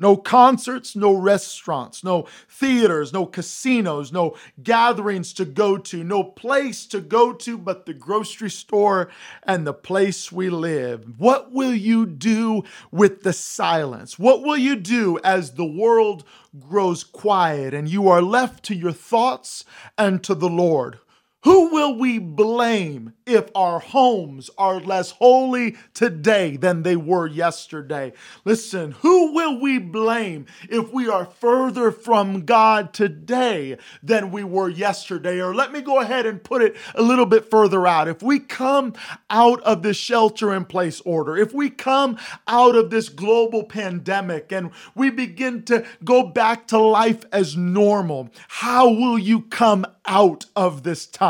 no 0.00 0.16
concerts, 0.16 0.96
no 0.96 1.12
restaurants, 1.12 2.02
no 2.02 2.26
theaters, 2.48 3.12
no 3.12 3.26
casinos, 3.26 4.10
no 4.10 4.34
gatherings 4.62 5.34
to 5.34 5.44
go 5.44 5.76
to, 5.76 6.02
no 6.02 6.24
place 6.24 6.86
to 6.86 7.02
go 7.02 7.34
to 7.34 7.58
but 7.58 7.84
the 7.84 7.92
grocery 7.92 8.48
store 8.48 9.10
and 9.42 9.66
the 9.66 9.74
place 9.74 10.32
we 10.32 10.48
live. 10.48 11.04
What 11.18 11.52
will 11.52 11.74
you 11.74 12.06
do 12.06 12.62
with 12.90 13.22
the 13.22 13.34
silence? 13.34 14.18
What 14.18 14.42
will 14.42 14.56
you 14.56 14.74
do 14.74 15.18
as 15.22 15.52
the 15.52 15.66
world 15.66 16.24
grows 16.58 17.04
quiet 17.04 17.74
and 17.74 17.86
you 17.86 18.08
are 18.08 18.22
left 18.22 18.64
to 18.64 18.74
your 18.74 18.92
thoughts 18.92 19.66
and 19.98 20.24
to 20.24 20.34
the 20.34 20.48
Lord? 20.48 20.98
Who 21.42 21.70
will 21.70 21.96
we 21.96 22.18
blame 22.18 23.14
if 23.24 23.48
our 23.54 23.78
homes 23.78 24.50
are 24.58 24.78
less 24.78 25.12
holy 25.12 25.76
today 25.94 26.58
than 26.58 26.82
they 26.82 26.96
were 26.96 27.26
yesterday? 27.26 28.12
Listen, 28.44 28.92
who 28.92 29.32
will 29.32 29.58
we 29.58 29.78
blame 29.78 30.44
if 30.68 30.92
we 30.92 31.08
are 31.08 31.24
further 31.24 31.92
from 31.92 32.44
God 32.44 32.92
today 32.92 33.78
than 34.02 34.30
we 34.30 34.44
were 34.44 34.68
yesterday? 34.68 35.40
Or 35.40 35.54
let 35.54 35.72
me 35.72 35.80
go 35.80 36.00
ahead 36.00 36.26
and 36.26 36.44
put 36.44 36.60
it 36.60 36.76
a 36.94 37.00
little 37.00 37.26
bit 37.26 37.50
further 37.50 37.86
out. 37.86 38.06
If 38.06 38.22
we 38.22 38.38
come 38.38 38.92
out 39.30 39.62
of 39.62 39.82
this 39.82 39.96
shelter 39.96 40.52
in 40.52 40.66
place 40.66 41.00
order, 41.06 41.38
if 41.38 41.54
we 41.54 41.70
come 41.70 42.18
out 42.48 42.76
of 42.76 42.90
this 42.90 43.08
global 43.08 43.64
pandemic 43.64 44.52
and 44.52 44.72
we 44.94 45.08
begin 45.08 45.62
to 45.64 45.86
go 46.04 46.22
back 46.22 46.66
to 46.68 46.78
life 46.78 47.24
as 47.32 47.56
normal, 47.56 48.28
how 48.48 48.90
will 48.90 49.18
you 49.18 49.40
come 49.40 49.86
out 50.04 50.44
of 50.54 50.82
this 50.82 51.06
time? 51.06 51.29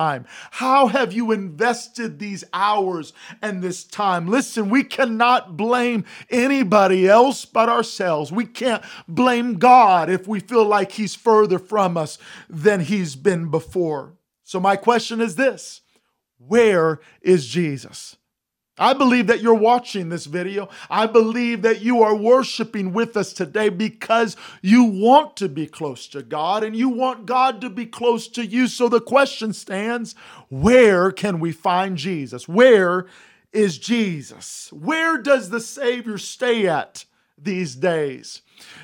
How 0.52 0.86
have 0.88 1.12
you 1.12 1.32
invested 1.32 2.18
these 2.18 2.44
hours 2.52 3.12
and 3.42 3.62
this 3.62 3.84
time? 3.84 4.26
Listen, 4.26 4.70
we 4.70 4.84
cannot 4.84 5.56
blame 5.56 6.04
anybody 6.30 7.08
else 7.08 7.44
but 7.44 7.68
ourselves. 7.68 8.32
We 8.32 8.46
can't 8.46 8.82
blame 9.06 9.58
God 9.58 10.08
if 10.08 10.26
we 10.26 10.40
feel 10.40 10.64
like 10.64 10.92
He's 10.92 11.14
further 11.14 11.58
from 11.58 11.96
us 11.96 12.18
than 12.48 12.80
He's 12.80 13.16
been 13.16 13.50
before. 13.50 14.14
So, 14.44 14.58
my 14.58 14.76
question 14.76 15.20
is 15.20 15.36
this 15.36 15.82
Where 16.38 17.00
is 17.22 17.46
Jesus? 17.46 18.16
I 18.80 18.94
believe 18.94 19.26
that 19.26 19.42
you're 19.42 19.54
watching 19.54 20.08
this 20.08 20.24
video. 20.24 20.70
I 20.88 21.06
believe 21.06 21.60
that 21.62 21.82
you 21.82 22.02
are 22.02 22.14
worshiping 22.14 22.94
with 22.94 23.14
us 23.16 23.34
today 23.34 23.68
because 23.68 24.36
you 24.62 24.84
want 24.84 25.36
to 25.36 25.48
be 25.50 25.66
close 25.66 26.08
to 26.08 26.22
God 26.22 26.64
and 26.64 26.74
you 26.74 26.88
want 26.88 27.26
God 27.26 27.60
to 27.60 27.68
be 27.68 27.84
close 27.84 28.26
to 28.28 28.44
you. 28.44 28.66
So 28.66 28.88
the 28.88 29.00
question 29.00 29.52
stands 29.52 30.14
where 30.48 31.12
can 31.12 31.40
we 31.40 31.52
find 31.52 31.98
Jesus? 31.98 32.48
Where 32.48 33.06
is 33.52 33.78
Jesus? 33.78 34.72
Where 34.72 35.18
does 35.18 35.50
the 35.50 35.60
Savior 35.60 36.16
stay 36.16 36.66
at 36.66 37.04
these 37.36 37.74
days? 37.74 38.40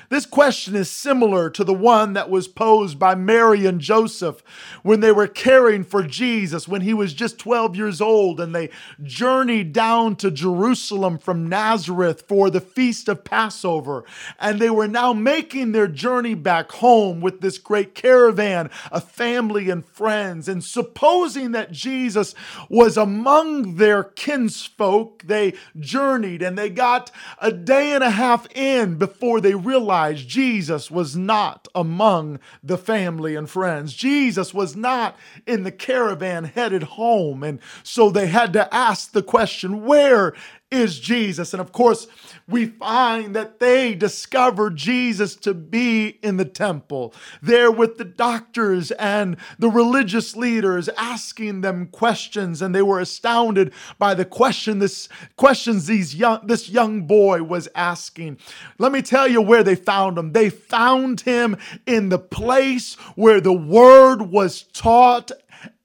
This 0.09 0.25
question 0.25 0.75
is 0.75 0.89
similar 0.89 1.49
to 1.49 1.65
the 1.65 1.73
one 1.73 2.13
that 2.13 2.29
was 2.29 2.47
posed 2.47 2.97
by 2.97 3.13
Mary 3.13 3.65
and 3.65 3.81
Joseph 3.81 4.41
when 4.81 5.01
they 5.01 5.11
were 5.11 5.27
caring 5.27 5.83
for 5.83 6.01
Jesus 6.01 6.67
when 6.67 6.81
he 6.81 6.93
was 6.93 7.13
just 7.13 7.37
12 7.39 7.75
years 7.75 7.99
old 7.99 8.39
and 8.39 8.55
they 8.55 8.69
journeyed 9.03 9.73
down 9.73 10.15
to 10.17 10.31
Jerusalem 10.31 11.17
from 11.17 11.49
Nazareth 11.49 12.23
for 12.25 12.49
the 12.49 12.61
feast 12.61 13.09
of 13.09 13.25
Passover. 13.25 14.05
And 14.39 14.59
they 14.59 14.69
were 14.69 14.87
now 14.87 15.11
making 15.11 15.73
their 15.73 15.87
journey 15.87 16.35
back 16.35 16.71
home 16.71 17.19
with 17.19 17.41
this 17.41 17.57
great 17.57 17.93
caravan 17.93 18.69
of 18.91 19.03
family 19.03 19.69
and 19.69 19.85
friends. 19.85 20.47
And 20.47 20.63
supposing 20.63 21.51
that 21.51 21.73
Jesus 21.73 22.33
was 22.69 22.95
among 22.95 23.75
their 23.75 24.03
kinsfolk, 24.03 25.23
they 25.23 25.53
journeyed 25.77 26.41
and 26.41 26.57
they 26.57 26.69
got 26.69 27.11
a 27.39 27.51
day 27.51 27.91
and 27.91 28.03
a 28.03 28.11
half 28.11 28.47
in 28.55 28.95
before 28.95 29.41
they 29.41 29.55
realized 29.67 30.27
Jesus 30.27 30.89
was 30.89 31.15
not 31.15 31.67
among 31.75 32.39
the 32.63 32.77
family 32.77 33.35
and 33.35 33.49
friends. 33.49 33.93
Jesus 33.93 34.53
was 34.53 34.75
not 34.75 35.17
in 35.45 35.63
the 35.63 35.71
caravan 35.71 36.45
headed 36.45 36.83
home. 36.83 37.43
And 37.43 37.59
so 37.83 38.09
they 38.09 38.27
had 38.27 38.53
to 38.53 38.73
ask 38.73 39.11
the 39.11 39.21
question 39.21 39.85
where 39.85 40.33
is 40.69 40.99
Jesus? 40.99 41.53
And 41.53 41.61
of 41.61 41.71
course, 41.71 42.07
we 42.47 42.65
find 42.65 43.35
that 43.35 43.59
they 43.59 43.95
discover 43.95 44.69
Jesus 44.69 45.35
to 45.37 45.53
be 45.53 46.19
in 46.21 46.37
the 46.37 46.45
temple, 46.45 47.13
there 47.41 47.71
with 47.71 47.97
the 47.97 48.05
doctors 48.05 48.91
and 48.91 49.37
the 49.57 49.69
religious 49.69 50.35
leaders 50.35 50.89
asking 50.97 51.61
them 51.61 51.87
questions, 51.87 52.61
and 52.61 52.75
they 52.75 52.81
were 52.81 52.99
astounded 52.99 53.73
by 53.97 54.13
the 54.13 54.25
question 54.25 54.79
this 54.79 55.07
questions 55.37 55.87
these 55.87 56.15
young 56.15 56.45
this 56.45 56.69
young 56.69 57.07
boy 57.07 57.43
was 57.43 57.69
asking. 57.73 58.37
Let 58.77 58.91
me 58.91 59.01
tell 59.01 59.27
you 59.27 59.41
where 59.41 59.63
they 59.63 59.75
found 59.75 60.17
him. 60.17 60.33
They 60.33 60.49
found 60.49 61.21
him 61.21 61.57
in 61.85 62.09
the 62.09 62.19
place 62.19 62.95
where 63.15 63.39
the 63.39 63.53
word 63.53 64.21
was 64.21 64.63
taught 64.63 65.31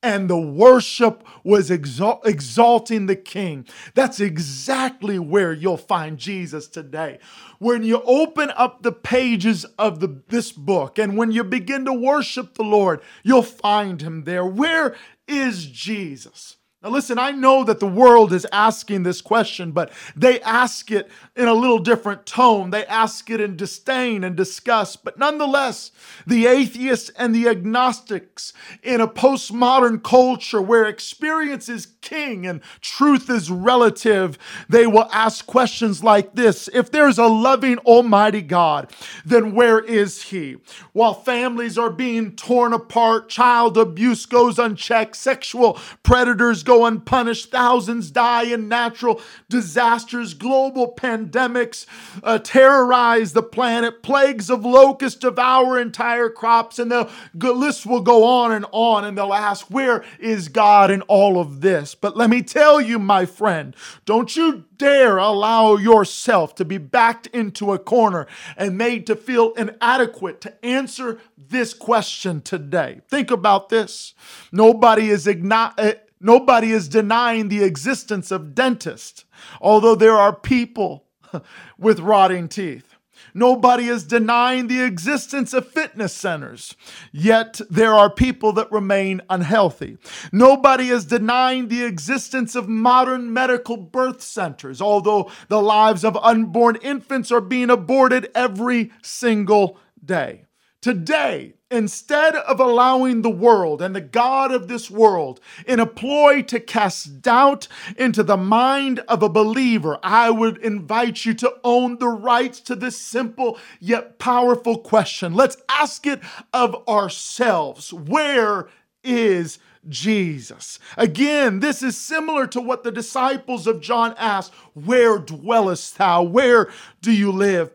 and 0.02 0.28
the 0.28 0.38
worship 0.38 1.26
was 1.44 1.70
exalt- 1.70 2.26
exalting 2.26 3.06
the 3.06 3.16
king. 3.16 3.66
That's 3.94 4.20
exactly 4.20 5.18
where 5.18 5.52
you'll 5.52 5.76
find 5.76 6.18
Jesus 6.18 6.66
today. 6.66 7.18
When 7.58 7.84
you 7.84 8.02
open 8.04 8.50
up 8.56 8.82
the 8.82 8.92
pages 8.92 9.64
of 9.78 10.00
the, 10.00 10.22
this 10.28 10.50
book 10.52 10.98
and 10.98 11.16
when 11.16 11.30
you 11.30 11.44
begin 11.44 11.84
to 11.84 11.92
worship 11.92 12.54
the 12.54 12.64
Lord, 12.64 13.00
you'll 13.22 13.42
find 13.42 14.02
him 14.02 14.24
there. 14.24 14.44
Where 14.44 14.96
is 15.28 15.66
Jesus? 15.66 16.56
Now, 16.82 16.90
listen, 16.90 17.16
I 17.16 17.30
know 17.30 17.62
that 17.62 17.78
the 17.78 17.86
world 17.86 18.32
is 18.32 18.44
asking 18.50 19.04
this 19.04 19.20
question, 19.20 19.70
but 19.70 19.92
they 20.16 20.40
ask 20.40 20.90
it 20.90 21.08
in 21.36 21.46
a 21.46 21.54
little 21.54 21.78
different 21.78 22.26
tone. 22.26 22.70
They 22.70 22.84
ask 22.86 23.30
it 23.30 23.40
in 23.40 23.56
disdain 23.56 24.24
and 24.24 24.34
disgust. 24.34 25.04
But 25.04 25.16
nonetheless, 25.16 25.92
the 26.26 26.46
atheists 26.46 27.10
and 27.16 27.32
the 27.32 27.48
agnostics 27.48 28.52
in 28.82 29.00
a 29.00 29.06
postmodern 29.06 30.02
culture 30.02 30.60
where 30.60 30.84
experience 30.86 31.68
is 31.68 31.86
king 32.00 32.48
and 32.48 32.60
truth 32.80 33.30
is 33.30 33.48
relative, 33.48 34.36
they 34.68 34.88
will 34.88 35.08
ask 35.12 35.46
questions 35.46 36.02
like 36.02 36.34
this 36.34 36.68
If 36.74 36.90
there's 36.90 37.18
a 37.18 37.26
loving 37.26 37.78
Almighty 37.78 38.42
God, 38.42 38.92
then 39.24 39.54
where 39.54 39.78
is 39.78 40.22
He? 40.24 40.56
While 40.92 41.14
families 41.14 41.78
are 41.78 41.90
being 41.90 42.34
torn 42.34 42.72
apart, 42.72 43.28
child 43.28 43.78
abuse 43.78 44.26
goes 44.26 44.58
unchecked, 44.58 45.14
sexual 45.14 45.78
predators 46.02 46.64
go 46.64 46.71
unpunished, 46.80 47.50
thousands 47.50 48.10
die 48.10 48.44
in 48.44 48.68
natural 48.68 49.20
disasters, 49.48 50.34
global 50.34 50.94
pandemics 50.94 51.86
uh, 52.22 52.38
terrorize 52.38 53.32
the 53.32 53.42
planet, 53.42 54.02
plagues 54.02 54.50
of 54.50 54.64
locusts 54.64 55.18
devour 55.18 55.78
entire 55.78 56.28
crops, 56.28 56.78
and 56.78 56.90
the 56.90 57.10
list 57.34 57.86
will 57.86 58.00
go 58.00 58.24
on 58.24 58.52
and 58.52 58.66
on, 58.72 59.04
and 59.04 59.16
they'll 59.16 59.34
ask, 59.34 59.66
Where 59.66 60.04
is 60.18 60.48
God 60.48 60.90
in 60.90 61.02
all 61.02 61.38
of 61.38 61.60
this? 61.60 61.94
But 61.94 62.16
let 62.16 62.30
me 62.30 62.42
tell 62.42 62.80
you, 62.80 62.98
my 62.98 63.26
friend, 63.26 63.76
don't 64.04 64.34
you 64.34 64.64
dare 64.82 65.16
allow 65.16 65.76
yourself 65.76 66.54
to 66.56 66.64
be 66.64 66.78
backed 66.78 67.28
into 67.28 67.72
a 67.72 67.78
corner 67.78 68.26
and 68.56 68.76
made 68.76 69.06
to 69.06 69.14
feel 69.14 69.52
inadequate 69.52 70.40
to 70.40 70.64
answer 70.64 71.20
this 71.36 71.72
question 71.72 72.40
today. 72.40 73.00
Think 73.08 73.30
about 73.30 73.68
this. 73.68 74.14
Nobody 74.50 75.08
is 75.10 75.26
igno- 75.26 75.72
uh, 75.78 75.94
Nobody 76.24 76.70
is 76.70 76.88
denying 76.88 77.48
the 77.48 77.64
existence 77.64 78.30
of 78.30 78.54
dentists, 78.54 79.24
although 79.60 79.96
there 79.96 80.14
are 80.14 80.34
people 80.34 81.04
with 81.78 81.98
rotting 81.98 82.48
teeth. 82.48 82.94
Nobody 83.34 83.88
is 83.88 84.04
denying 84.04 84.66
the 84.66 84.82
existence 84.84 85.52
of 85.52 85.66
fitness 85.66 86.12
centers, 86.12 86.76
yet 87.12 87.60
there 87.70 87.94
are 87.94 88.10
people 88.10 88.52
that 88.52 88.70
remain 88.70 89.22
unhealthy. 89.30 89.96
Nobody 90.30 90.90
is 90.90 91.06
denying 91.06 91.68
the 91.68 91.82
existence 91.84 92.54
of 92.54 92.68
modern 92.68 93.32
medical 93.32 93.76
birth 93.76 94.22
centers, 94.22 94.80
although 94.80 95.30
the 95.48 95.62
lives 95.62 96.04
of 96.04 96.16
unborn 96.18 96.76
infants 96.82 97.32
are 97.32 97.40
being 97.40 97.70
aborted 97.70 98.30
every 98.34 98.92
single 99.02 99.78
day. 100.04 100.44
Today, 100.82 101.54
instead 101.72 102.36
of 102.36 102.60
allowing 102.60 103.22
the 103.22 103.30
world 103.30 103.80
and 103.80 103.96
the 103.96 104.00
God 104.00 104.52
of 104.52 104.68
this 104.68 104.90
world 104.90 105.40
in 105.66 105.80
a 105.80 105.86
ploy 105.86 106.42
to 106.42 106.60
cast 106.60 107.22
doubt 107.22 107.66
into 107.96 108.22
the 108.22 108.36
mind 108.36 109.00
of 109.08 109.22
a 109.22 109.28
believer, 109.28 109.98
I 110.02 110.30
would 110.30 110.58
invite 110.58 111.24
you 111.24 111.34
to 111.34 111.54
own 111.64 111.98
the 111.98 112.08
rights 112.08 112.60
to 112.60 112.76
this 112.76 112.98
simple 112.98 113.58
yet 113.80 114.18
powerful 114.18 114.78
question. 114.78 115.34
Let's 115.34 115.56
ask 115.68 116.06
it 116.06 116.20
of 116.52 116.86
ourselves 116.86 117.92
Where 117.92 118.68
is 119.02 119.58
Jesus. 119.88 120.78
Again, 120.96 121.60
this 121.60 121.82
is 121.82 121.96
similar 121.96 122.46
to 122.48 122.60
what 122.60 122.84
the 122.84 122.92
disciples 122.92 123.66
of 123.66 123.80
John 123.80 124.14
asked 124.16 124.54
Where 124.74 125.18
dwellest 125.18 125.98
thou? 125.98 126.22
Where 126.22 126.70
do 127.00 127.10
you 127.12 127.32
live? 127.32 127.72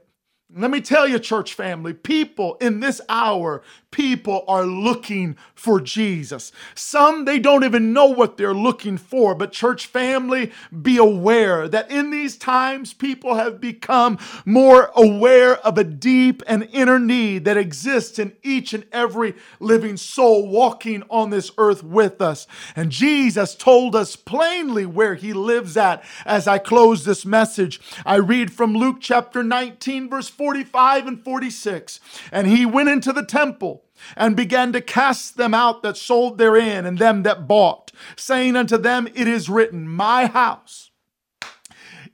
Let 0.56 0.72
me 0.72 0.80
tell 0.80 1.10
you, 1.10 1.20
church 1.20 1.56
family, 1.56 1.94
people 1.94 2.56
in 2.62 2.80
this 2.80 3.02
hour, 3.10 3.64
people 3.92 4.46
are 4.48 4.66
looking 4.66 5.36
for 5.54 5.82
Jesus. 5.82 6.54
Some, 6.74 7.26
they 7.26 7.38
don't 7.38 7.66
even 7.66 7.92
know 7.92 8.06
what 8.06 8.38
they're 8.38 8.54
looking 8.54 8.98
for. 8.98 9.36
But, 9.36 9.52
church 9.52 9.88
family, 9.88 10.54
be 10.82 10.96
aware 10.96 11.68
that 11.68 11.92
in 11.92 12.12
these 12.12 12.38
times, 12.38 12.94
people 12.94 13.36
have 13.36 13.60
become 13.60 14.18
more 14.46 14.90
aware 14.96 15.58
of 15.58 15.78
a 15.78 15.84
deep 15.84 16.42
and 16.48 16.70
inner 16.72 16.98
need 16.98 17.44
that 17.44 17.58
exists 17.58 18.18
in 18.18 18.32
each 18.42 18.74
and 18.74 18.86
every 18.94 19.36
living 19.60 19.98
soul 19.98 20.48
walking 20.48 21.04
on 21.10 21.30
this 21.30 21.52
earth 21.58 21.84
with 21.84 22.22
us. 22.22 22.48
And 22.74 22.90
Jesus 22.90 23.54
told 23.54 23.98
us 23.98 24.16
plainly 24.16 24.86
where 24.86 25.16
he 25.16 25.34
lives 25.34 25.76
at. 25.76 26.06
As 26.26 26.48
I 26.48 26.58
close 26.58 27.04
this 27.04 27.26
message, 27.26 27.82
I 28.06 28.16
read 28.16 28.54
from 28.54 28.74
Luke 28.74 28.98
chapter 29.02 29.44
19, 29.44 30.10
verse 30.10 30.30
4. 30.30 30.37
45 30.38 31.08
and 31.08 31.24
46. 31.24 32.00
And 32.32 32.48
he 32.48 32.66
went 32.66 32.90
into 32.90 33.12
the 33.12 33.26
temple 33.26 33.84
and 34.16 34.36
began 34.36 34.72
to 34.74 34.82
cast 34.82 35.38
them 35.38 35.54
out 35.54 35.84
that 35.84 35.98
sold 35.98 36.38
therein 36.38 36.86
and 36.86 36.98
them 36.98 37.24
that 37.24 37.48
bought, 37.48 37.92
saying 38.16 38.56
unto 38.56 38.78
them, 38.78 39.08
It 39.16 39.28
is 39.28 39.50
written, 39.50 39.88
My 39.88 40.28
house 40.28 40.92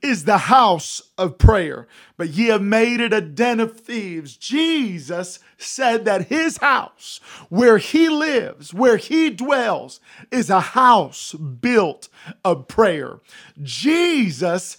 is 0.04 0.24
the 0.24 0.38
house 0.38 1.00
of 1.16 1.38
prayer, 1.38 1.88
but 2.16 2.28
ye 2.28 2.46
have 2.46 2.62
made 2.62 3.00
it 3.00 3.12
a 3.12 3.22
den 3.22 3.58
of 3.58 3.80
thieves. 3.80 4.36
Jesus 4.36 5.38
said 5.56 6.04
that 6.04 6.28
his 6.28 6.58
house, 6.58 7.20
where 7.48 7.78
he 7.78 8.08
lives, 8.10 8.74
where 8.74 8.98
he 8.98 9.30
dwells, 9.30 10.00
is 10.30 10.50
a 10.50 10.60
house 10.60 11.32
built 11.32 12.08
of 12.44 12.68
prayer. 12.68 13.20
Jesus 13.62 14.76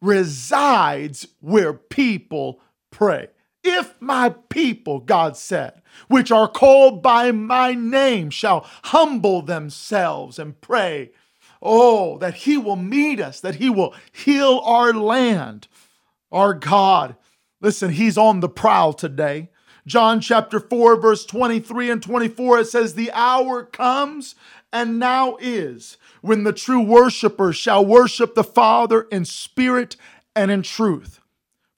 resides 0.00 1.26
where 1.40 1.72
people 1.72 2.60
pray. 2.92 3.28
If 3.64 4.00
my 4.00 4.34
people, 4.48 5.00
God 5.00 5.36
said, 5.36 5.82
which 6.08 6.30
are 6.30 6.48
called 6.48 7.02
by 7.02 7.32
my 7.32 7.74
name, 7.74 8.30
shall 8.30 8.66
humble 8.84 9.42
themselves 9.42 10.38
and 10.38 10.60
pray, 10.60 11.10
oh, 11.60 12.18
that 12.18 12.34
He 12.34 12.56
will 12.56 12.76
meet 12.76 13.20
us, 13.20 13.40
that 13.40 13.56
He 13.56 13.70
will 13.70 13.94
heal 14.12 14.60
our 14.64 14.92
land. 14.92 15.68
Our 16.30 16.54
God, 16.54 17.16
listen, 17.60 17.90
He's 17.90 18.18
on 18.18 18.40
the 18.40 18.48
prowl 18.48 18.92
today. 18.92 19.50
John 19.86 20.20
chapter 20.20 20.60
4, 20.60 21.00
verse 21.00 21.24
23 21.24 21.90
and 21.90 22.02
24, 22.02 22.60
it 22.60 22.64
says, 22.66 22.94
The 22.94 23.10
hour 23.12 23.64
comes 23.64 24.34
and 24.72 24.98
now 24.98 25.36
is 25.40 25.96
when 26.20 26.44
the 26.44 26.52
true 26.52 26.80
worshipers 26.80 27.56
shall 27.56 27.84
worship 27.84 28.34
the 28.34 28.44
Father 28.44 29.02
in 29.02 29.24
spirit 29.24 29.96
and 30.34 30.50
in 30.50 30.62
truth. 30.62 31.20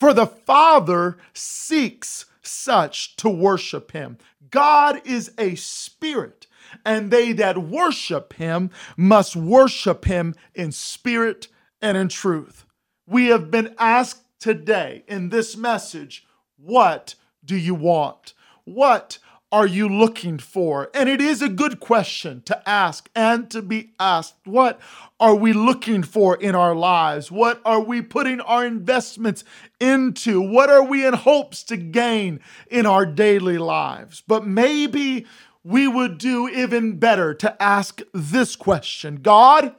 For 0.01 0.13
the 0.13 0.27
Father 0.27 1.17
seeks 1.33 2.27
such 2.43 3.17
to 3.17 3.29
worship 3.29 3.93
him. 3.93 4.19
God 4.51 5.01
is 5.05 5.33
a 5.39 5.55
spirit, 5.55 6.47
and 6.85 7.11
they 7.11 7.33
that 7.33 7.59
worship 7.59 8.35
him 8.35 8.71
must 8.97 9.37
worship 9.37 10.05
him 10.05 10.35
in 10.55 10.73
spirit 10.73 11.49
and 11.81 11.97
in 11.97 12.09
truth. 12.09 12.65
We 13.07 13.27
have 13.27 13.51
been 13.51 13.75
asked 13.79 14.25
today 14.39 15.05
in 15.09 15.31
this 15.31 15.57
message, 15.57 16.27
What 16.57 17.15
do 17.45 17.57
you 17.57 17.75
want? 17.75 18.35
What 18.65 19.19
are 19.55 19.69
you 19.69 19.89
looking 19.89 20.37
for? 20.37 20.91
And 20.93 21.09
it 21.09 21.21
is 21.21 21.41
a 21.41 21.49
good 21.49 21.79
question 21.79 22.43
to 22.47 22.69
ask 22.69 23.09
and 23.15 23.49
to 23.53 23.63
be 23.63 23.93
asked. 24.01 24.35
What 24.43 24.81
are 25.21 25.37
we 25.37 25.53
looking 25.53 26.03
for 26.03 26.35
in 26.35 26.57
our 26.57 26.75
lives? 26.75 27.31
What 27.31 27.61
are 27.65 27.79
we 27.79 28.03
putting 28.03 28.41
our 28.41 28.67
investments 28.67 29.45
into? 29.79 30.41
What 30.41 30.71
are 30.71 30.83
we 30.83 31.07
in 31.07 31.15
hopes 31.15 31.63
to 31.65 31.77
gain 31.77 32.41
in 32.69 32.85
our 32.85 33.07
daily 33.07 33.57
lives? 33.57 34.25
But 34.27 34.45
maybe 34.45 35.25
we 35.63 35.87
would 35.87 36.19
do 36.19 36.49
even 36.49 36.99
better 36.99 37.33
to 37.35 37.63
ask 37.63 38.03
this 38.13 38.57
question 38.57 39.21
God, 39.23 39.73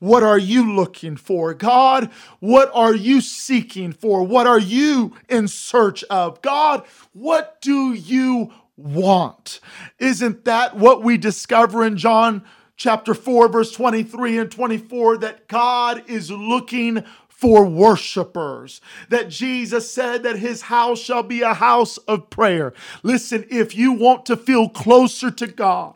what 0.00 0.22
are 0.24 0.38
you 0.38 0.74
looking 0.74 1.16
for? 1.16 1.54
God, 1.54 2.10
what 2.40 2.68
are 2.74 2.94
you 2.94 3.20
seeking 3.20 3.92
for? 3.92 4.26
What 4.26 4.48
are 4.48 4.58
you 4.58 5.14
in 5.28 5.46
search 5.46 6.02
of? 6.04 6.42
God, 6.42 6.84
what 7.12 7.60
do 7.60 7.92
you 7.92 8.50
want. 8.80 9.60
Isn't 9.98 10.44
that 10.44 10.76
what 10.76 11.02
we 11.02 11.16
discover 11.16 11.84
in 11.84 11.96
John 11.96 12.42
chapter 12.76 13.14
4, 13.14 13.48
verse 13.48 13.72
23 13.72 14.38
and 14.38 14.50
24? 14.50 15.18
That 15.18 15.48
God 15.48 16.04
is 16.08 16.30
looking 16.30 17.04
for 17.28 17.64
worshipers. 17.64 18.80
That 19.08 19.30
Jesus 19.30 19.90
said 19.90 20.22
that 20.24 20.38
his 20.38 20.62
house 20.62 21.00
shall 21.00 21.22
be 21.22 21.40
a 21.42 21.54
house 21.54 21.96
of 21.98 22.28
prayer. 22.28 22.74
Listen, 23.02 23.46
if 23.50 23.74
you 23.74 23.92
want 23.92 24.26
to 24.26 24.36
feel 24.36 24.68
closer 24.68 25.30
to 25.30 25.46
God, 25.46 25.94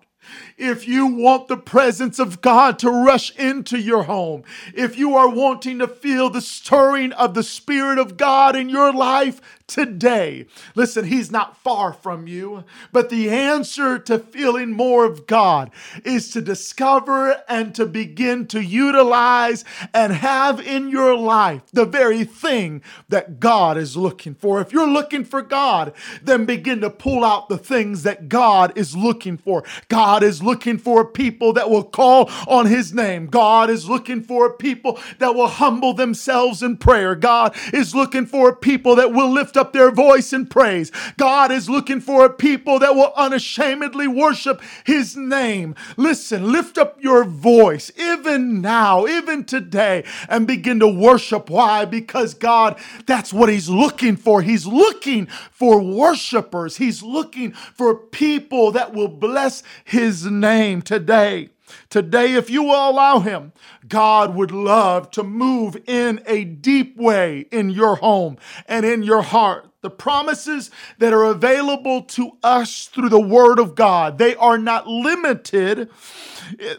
if 0.56 0.88
you 0.88 1.06
want 1.06 1.48
the 1.48 1.56
presence 1.56 2.18
of 2.18 2.40
God 2.40 2.78
to 2.78 2.90
rush 2.90 3.36
into 3.36 3.78
your 3.78 4.04
home, 4.04 4.44
if 4.74 4.96
you 4.96 5.16
are 5.16 5.28
wanting 5.28 5.78
to 5.80 5.88
feel 5.88 6.30
the 6.30 6.40
stirring 6.40 7.12
of 7.12 7.34
the 7.34 7.42
Spirit 7.42 7.98
of 7.98 8.16
God 8.16 8.56
in 8.56 8.68
your 8.68 8.92
life 8.92 9.40
today, 9.66 10.46
listen, 10.74 11.04
He's 11.04 11.30
not 11.30 11.56
far 11.56 11.92
from 11.92 12.26
you, 12.26 12.64
but 12.92 13.08
the 13.08 13.30
answer 13.30 13.98
to 14.00 14.18
feeling 14.18 14.72
more 14.72 15.04
of 15.04 15.26
God 15.26 15.70
is 16.04 16.30
to 16.30 16.40
discover 16.40 17.42
and 17.48 17.74
to 17.74 17.86
begin 17.86 18.46
to 18.48 18.62
utilize 18.62 19.64
and 19.92 20.12
have 20.12 20.60
in 20.60 20.90
your 20.90 21.16
life 21.16 21.62
the 21.72 21.86
very 21.86 22.24
thing 22.24 22.82
that 23.08 23.40
God 23.40 23.76
is 23.78 23.96
looking 23.96 24.34
for. 24.34 24.60
If 24.60 24.72
you're 24.72 24.88
looking 24.88 25.24
for 25.24 25.42
God, 25.42 25.92
then 26.22 26.44
begin 26.44 26.80
to 26.82 26.90
pull 26.90 27.24
out 27.24 27.48
the 27.48 27.58
things 27.58 28.02
that 28.02 28.28
God 28.28 28.76
is 28.76 28.96
looking 28.96 29.36
for. 29.36 29.64
God 29.88 30.22
is 30.22 30.42
looking 30.42 30.78
for 30.78 31.04
people 31.04 31.52
that 31.54 31.70
will 31.70 31.84
call 31.84 32.30
on 32.46 32.66
his 32.66 32.92
name. 32.92 33.26
God 33.26 33.70
is 33.70 33.88
looking 33.88 34.22
for 34.22 34.52
people 34.52 34.98
that 35.18 35.34
will 35.34 35.48
humble 35.48 35.94
themselves 35.94 36.62
in 36.62 36.76
prayer. 36.76 37.14
God 37.14 37.56
is 37.72 37.94
looking 37.94 38.26
for 38.26 38.54
people 38.54 38.96
that 38.96 39.12
will 39.12 39.30
lift 39.30 39.53
up 39.56 39.72
their 39.72 39.90
voice 39.90 40.32
in 40.32 40.46
praise. 40.46 40.90
God 41.16 41.50
is 41.52 41.68
looking 41.68 42.00
for 42.00 42.24
a 42.24 42.30
people 42.30 42.78
that 42.80 42.94
will 42.94 43.12
unashamedly 43.16 44.08
worship 44.08 44.62
his 44.84 45.16
name. 45.16 45.74
Listen, 45.96 46.52
lift 46.52 46.78
up 46.78 47.02
your 47.02 47.24
voice 47.24 47.90
even 47.98 48.60
now, 48.60 49.06
even 49.06 49.44
today, 49.44 50.04
and 50.28 50.46
begin 50.46 50.80
to 50.80 50.88
worship. 50.88 51.50
Why? 51.50 51.84
Because 51.84 52.34
God, 52.34 52.78
that's 53.06 53.32
what 53.32 53.48
he's 53.48 53.68
looking 53.68 54.16
for. 54.16 54.42
He's 54.42 54.66
looking 54.66 55.26
for 55.50 55.80
worshipers. 55.80 56.76
He's 56.76 57.02
looking 57.02 57.52
for 57.52 57.94
people 57.94 58.72
that 58.72 58.92
will 58.92 59.08
bless 59.08 59.62
his 59.84 60.26
name 60.26 60.82
today. 60.82 61.50
Today, 61.88 62.34
if 62.34 62.50
you 62.50 62.62
will 62.62 62.90
allow 62.90 63.20
Him, 63.20 63.52
God 63.88 64.34
would 64.34 64.50
love 64.50 65.10
to 65.12 65.22
move 65.22 65.76
in 65.86 66.22
a 66.26 66.44
deep 66.44 66.96
way 66.96 67.46
in 67.50 67.70
your 67.70 67.96
home 67.96 68.36
and 68.66 68.84
in 68.84 69.02
your 69.02 69.22
heart. 69.22 69.70
The 69.80 69.90
promises 69.90 70.70
that 70.98 71.12
are 71.12 71.24
available 71.24 72.02
to 72.02 72.38
us 72.42 72.86
through 72.86 73.10
the 73.10 73.20
Word 73.20 73.58
of 73.58 73.74
God, 73.74 74.18
they 74.18 74.34
are 74.36 74.56
not 74.56 74.86
limited 74.86 75.90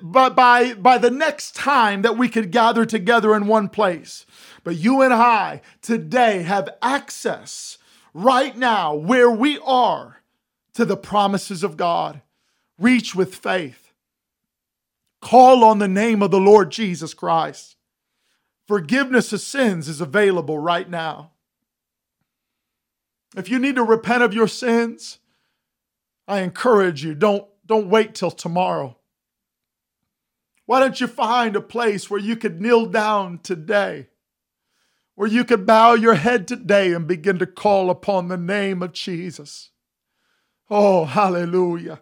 by, 0.01 0.29
by, 0.29 0.73
by 0.73 0.97
the 0.97 1.11
next 1.11 1.55
time 1.55 2.01
that 2.01 2.17
we 2.17 2.29
could 2.29 2.51
gather 2.51 2.85
together 2.85 3.35
in 3.35 3.47
one 3.47 3.69
place. 3.69 4.25
But 4.63 4.77
you 4.77 5.01
and 5.01 5.13
I 5.13 5.61
today 5.81 6.41
have 6.41 6.69
access 6.81 7.77
right 8.15 8.57
now, 8.57 8.95
where 8.95 9.29
we 9.29 9.59
are, 9.59 10.21
to 10.73 10.85
the 10.85 10.97
promises 10.97 11.63
of 11.63 11.77
God. 11.77 12.21
Reach 12.79 13.13
with 13.13 13.35
faith. 13.35 13.84
Call 15.21 15.63
on 15.63 15.79
the 15.79 15.87
name 15.87 16.21
of 16.21 16.31
the 16.31 16.39
Lord 16.39 16.71
Jesus 16.71 17.13
Christ. 17.13 17.75
Forgiveness 18.67 19.31
of 19.33 19.41
sins 19.41 19.87
is 19.87 20.01
available 20.01 20.57
right 20.57 20.89
now. 20.89 21.31
If 23.35 23.49
you 23.49 23.59
need 23.59 23.75
to 23.75 23.83
repent 23.83 24.23
of 24.23 24.33
your 24.33 24.47
sins, 24.47 25.19
I 26.27 26.39
encourage 26.39 27.03
you, 27.03 27.13
don't, 27.13 27.45
don't 27.65 27.89
wait 27.89 28.15
till 28.15 28.31
tomorrow. 28.31 28.97
Why 30.65 30.79
don't 30.79 30.99
you 30.99 31.07
find 31.07 31.55
a 31.55 31.61
place 31.61 32.09
where 32.09 32.19
you 32.19 32.35
could 32.35 32.59
kneel 32.59 32.87
down 32.87 33.39
today, 33.39 34.07
where 35.13 35.27
you 35.27 35.45
could 35.45 35.65
bow 35.65 35.93
your 35.93 36.15
head 36.15 36.47
today 36.47 36.91
and 36.91 37.07
begin 37.07 37.37
to 37.39 37.45
call 37.45 37.89
upon 37.89 38.27
the 38.27 38.37
name 38.37 38.81
of 38.81 38.93
Jesus? 38.93 39.69
Oh, 40.69 41.05
hallelujah. 41.05 42.01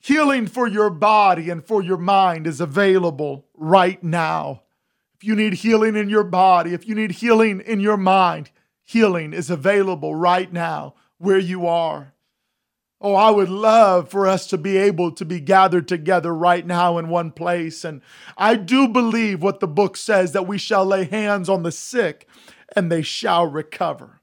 Healing 0.00 0.46
for 0.46 0.68
your 0.68 0.90
body 0.90 1.50
and 1.50 1.64
for 1.64 1.82
your 1.82 1.96
mind 1.96 2.46
is 2.46 2.60
available 2.60 3.46
right 3.54 4.02
now. 4.02 4.62
If 5.14 5.24
you 5.24 5.34
need 5.34 5.54
healing 5.54 5.96
in 5.96 6.08
your 6.08 6.24
body, 6.24 6.72
if 6.72 6.86
you 6.86 6.94
need 6.94 7.10
healing 7.12 7.60
in 7.60 7.80
your 7.80 7.96
mind, 7.96 8.50
healing 8.84 9.32
is 9.32 9.50
available 9.50 10.14
right 10.14 10.52
now 10.52 10.94
where 11.18 11.38
you 11.38 11.66
are. 11.66 12.14
Oh, 13.00 13.14
I 13.14 13.30
would 13.30 13.48
love 13.48 14.08
for 14.08 14.26
us 14.26 14.46
to 14.48 14.58
be 14.58 14.76
able 14.76 15.12
to 15.12 15.24
be 15.24 15.40
gathered 15.40 15.86
together 15.86 16.34
right 16.34 16.66
now 16.66 16.98
in 16.98 17.08
one 17.08 17.30
place. 17.30 17.84
And 17.84 18.02
I 18.36 18.56
do 18.56 18.88
believe 18.88 19.42
what 19.42 19.60
the 19.60 19.68
book 19.68 19.96
says 19.96 20.32
that 20.32 20.48
we 20.48 20.58
shall 20.58 20.84
lay 20.84 21.04
hands 21.04 21.48
on 21.48 21.62
the 21.62 21.70
sick 21.70 22.28
and 22.74 22.90
they 22.90 23.02
shall 23.02 23.46
recover. 23.46 24.17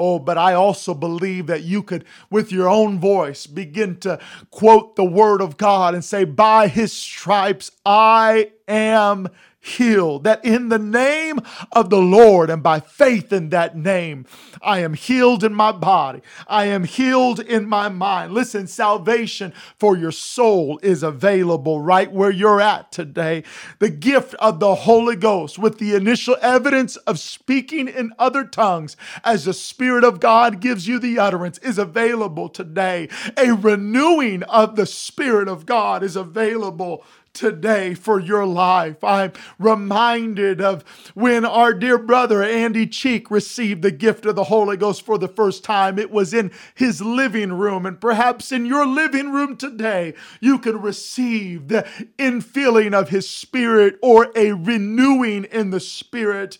Oh, 0.00 0.18
but 0.18 0.38
I 0.38 0.54
also 0.54 0.94
believe 0.94 1.46
that 1.48 1.62
you 1.62 1.82
could, 1.82 2.06
with 2.30 2.50
your 2.50 2.70
own 2.70 2.98
voice, 2.98 3.46
begin 3.46 3.98
to 3.98 4.18
quote 4.50 4.96
the 4.96 5.04
word 5.04 5.42
of 5.42 5.58
God 5.58 5.92
and 5.92 6.02
say, 6.02 6.24
By 6.24 6.68
his 6.68 6.90
stripes 6.90 7.70
I 7.84 8.52
am 8.66 9.28
healed. 9.60 10.24
That 10.24 10.44
in 10.44 10.70
the 10.70 10.78
name 10.78 11.40
of 11.72 11.90
the 11.90 12.00
Lord 12.00 12.50
and 12.50 12.62
by 12.62 12.80
faith 12.80 13.32
in 13.32 13.50
that 13.50 13.76
name, 13.76 14.26
I 14.62 14.80
am 14.80 14.94
healed 14.94 15.44
in 15.44 15.54
my 15.54 15.72
body. 15.72 16.22
I 16.48 16.64
am 16.66 16.84
healed 16.84 17.40
in 17.40 17.68
my 17.68 17.88
mind. 17.88 18.32
Listen, 18.32 18.66
salvation 18.66 19.52
for 19.78 19.96
your 19.96 20.12
soul 20.12 20.80
is 20.82 21.02
available 21.02 21.80
right 21.80 22.10
where 22.10 22.30
you're 22.30 22.60
at 22.60 22.90
today. 22.90 23.44
The 23.78 23.90
gift 23.90 24.34
of 24.34 24.60
the 24.60 24.74
Holy 24.74 25.16
Ghost 25.16 25.58
with 25.58 25.78
the 25.78 25.94
initial 25.94 26.36
evidence 26.40 26.96
of 26.96 27.18
speaking 27.18 27.88
in 27.88 28.12
other 28.18 28.44
tongues 28.44 28.96
as 29.24 29.44
the 29.44 29.54
Spirit 29.54 30.04
of 30.04 30.20
God 30.20 30.60
gives 30.60 30.88
you 30.88 30.98
the 30.98 31.18
utterance 31.18 31.58
is 31.58 31.78
available 31.78 32.48
today. 32.48 33.08
A 33.36 33.52
renewing 33.52 34.42
of 34.44 34.76
the 34.76 34.86
Spirit 34.86 35.48
of 35.48 35.66
God 35.66 36.02
is 36.02 36.16
available 36.16 37.04
today 37.32 37.94
for 37.94 38.20
your 38.20 38.44
life. 38.46 39.02
I'm 39.04 39.32
reminded 39.58 40.60
of 40.60 40.82
when 41.14 41.44
our 41.44 41.72
dear 41.72 41.98
brother 41.98 42.42
Andy 42.42 42.86
Cheek 42.86 43.30
received 43.30 43.82
the 43.82 43.90
gift 43.90 44.26
of 44.26 44.36
the 44.36 44.44
Holy 44.44 44.76
Ghost 44.76 45.02
for 45.02 45.18
the 45.18 45.28
first 45.28 45.64
time. 45.64 45.98
It 45.98 46.10
was 46.10 46.34
in 46.34 46.50
his 46.74 47.00
living 47.00 47.52
room, 47.52 47.86
and 47.86 48.00
perhaps 48.00 48.52
in 48.52 48.66
your 48.66 48.86
living 48.86 49.32
room 49.32 49.56
today, 49.56 50.14
you 50.40 50.58
can 50.58 50.80
receive 50.80 51.68
the 51.68 51.86
infilling 52.18 52.94
of 52.94 53.10
his 53.10 53.28
spirit 53.28 53.98
or 54.02 54.30
a 54.34 54.52
renewing 54.52 55.44
in 55.44 55.70
the 55.70 55.80
spirit. 55.80 56.58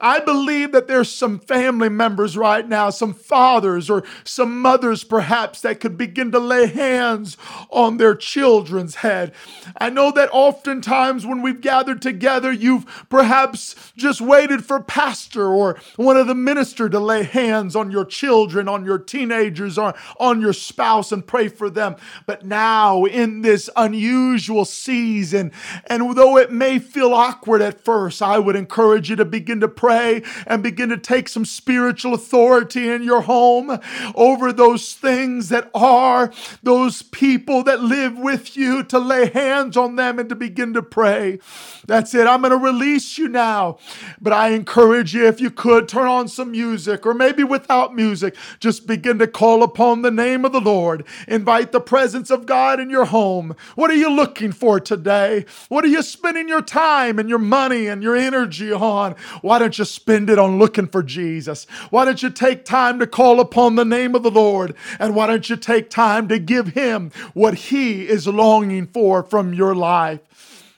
I 0.00 0.20
believe 0.20 0.72
that 0.72 0.86
there's 0.86 1.12
some 1.12 1.38
family 1.38 1.90
members 1.90 2.36
right 2.36 2.66
now, 2.66 2.90
some 2.90 3.12
fathers 3.12 3.90
or 3.90 4.04
some 4.24 4.60
mothers 4.60 5.04
perhaps, 5.04 5.60
that 5.60 5.80
could 5.80 5.98
begin 5.98 6.32
to 6.32 6.38
lay 6.38 6.66
hands 6.66 7.36
on 7.70 7.98
their 7.98 8.14
children's 8.14 8.96
head. 8.96 9.32
I 9.76 9.90
know 9.90 10.09
that 10.12 10.30
oftentimes 10.32 11.26
when 11.26 11.42
we've 11.42 11.60
gathered 11.60 12.02
together, 12.02 12.50
you've 12.50 13.06
perhaps 13.08 13.92
just 13.96 14.20
waited 14.20 14.64
for 14.64 14.80
pastor 14.80 15.46
or 15.46 15.78
one 15.96 16.16
of 16.16 16.26
the 16.26 16.34
minister 16.34 16.88
to 16.88 16.98
lay 16.98 17.22
hands 17.22 17.76
on 17.76 17.90
your 17.90 18.04
children, 18.04 18.68
on 18.68 18.84
your 18.84 18.98
teenagers, 18.98 19.78
or 19.78 19.94
on 20.18 20.40
your 20.40 20.52
spouse 20.52 21.12
and 21.12 21.26
pray 21.26 21.48
for 21.48 21.70
them. 21.70 21.96
But 22.26 22.44
now 22.44 23.04
in 23.04 23.42
this 23.42 23.68
unusual 23.76 24.64
season, 24.64 25.52
and 25.86 26.16
though 26.16 26.36
it 26.36 26.50
may 26.50 26.78
feel 26.78 27.14
awkward 27.14 27.62
at 27.62 27.80
first, 27.80 28.22
I 28.22 28.38
would 28.38 28.56
encourage 28.56 29.10
you 29.10 29.16
to 29.16 29.24
begin 29.24 29.60
to 29.60 29.68
pray 29.68 29.90
pray 29.90 30.22
and 30.46 30.62
begin 30.62 30.88
to 30.88 30.96
take 30.96 31.28
some 31.28 31.44
spiritual 31.44 32.14
authority 32.14 32.88
in 32.88 33.02
your 33.02 33.22
home 33.22 33.78
over 34.14 34.52
those 34.52 34.94
things 34.94 35.48
that 35.48 35.70
are 35.74 36.32
those 36.62 37.02
people 37.02 37.62
that 37.64 37.80
live 37.80 38.18
with 38.18 38.56
you 38.56 38.82
to 38.84 38.98
lay 38.98 39.28
hands 39.30 39.76
on 39.76 39.96
them 40.00 40.18
and 40.18 40.28
to 40.28 40.34
begin 40.34 40.72
to 40.74 40.82
pray. 40.82 41.38
That's 41.86 42.14
it. 42.14 42.26
I'm 42.26 42.40
going 42.40 42.50
to 42.50 42.56
release 42.56 43.18
you 43.18 43.28
now. 43.28 43.78
But 44.20 44.32
I 44.32 44.50
encourage 44.50 45.14
you, 45.14 45.26
if 45.26 45.40
you 45.40 45.50
could, 45.50 45.88
turn 45.88 46.06
on 46.06 46.28
some 46.28 46.50
music 46.50 47.06
or 47.06 47.14
maybe 47.14 47.44
without 47.44 47.94
music, 47.94 48.34
just 48.58 48.86
begin 48.86 49.18
to 49.18 49.26
call 49.26 49.62
upon 49.62 50.02
the 50.02 50.10
name 50.10 50.44
of 50.44 50.52
the 50.52 50.60
Lord. 50.60 51.04
Invite 51.28 51.72
the 51.72 51.80
presence 51.80 52.30
of 52.30 52.46
God 52.46 52.80
in 52.80 52.90
your 52.90 53.06
home. 53.06 53.54
What 53.74 53.90
are 53.90 53.96
you 53.96 54.10
looking 54.10 54.52
for 54.52 54.80
today? 54.80 55.44
What 55.68 55.84
are 55.84 55.88
you 55.88 56.02
spending 56.02 56.48
your 56.48 56.62
time 56.62 57.18
and 57.18 57.28
your 57.28 57.38
money 57.38 57.86
and 57.86 58.02
your 58.02 58.16
energy 58.16 58.72
on? 58.72 59.14
Why 59.42 59.58
don't 59.58 59.78
you 59.78 59.84
spend 59.84 60.30
it 60.30 60.38
on 60.38 60.58
looking 60.58 60.86
for 60.86 61.02
Jesus? 61.02 61.66
Why 61.90 62.04
don't 62.04 62.22
you 62.22 62.30
take 62.30 62.64
time 62.64 62.98
to 62.98 63.06
call 63.06 63.40
upon 63.40 63.74
the 63.74 63.84
name 63.84 64.14
of 64.14 64.22
the 64.22 64.30
Lord? 64.30 64.74
And 64.98 65.14
why 65.14 65.26
don't 65.26 65.48
you 65.48 65.56
take 65.56 65.90
time 65.90 66.28
to 66.28 66.38
give 66.38 66.68
Him 66.68 67.10
what 67.34 67.54
He 67.54 68.08
is 68.08 68.26
longing 68.26 68.86
for 68.86 69.22
from 69.22 69.54
your 69.54 69.74
life? 69.90 70.20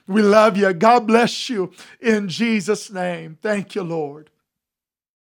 We 0.07 0.21
love 0.21 0.57
you. 0.57 0.73
God 0.73 1.07
bless 1.07 1.49
you 1.49 1.71
in 2.01 2.27
Jesus' 2.27 2.91
name. 2.91 3.37
Thank 3.41 3.75
you, 3.75 3.83
Lord. 3.83 4.29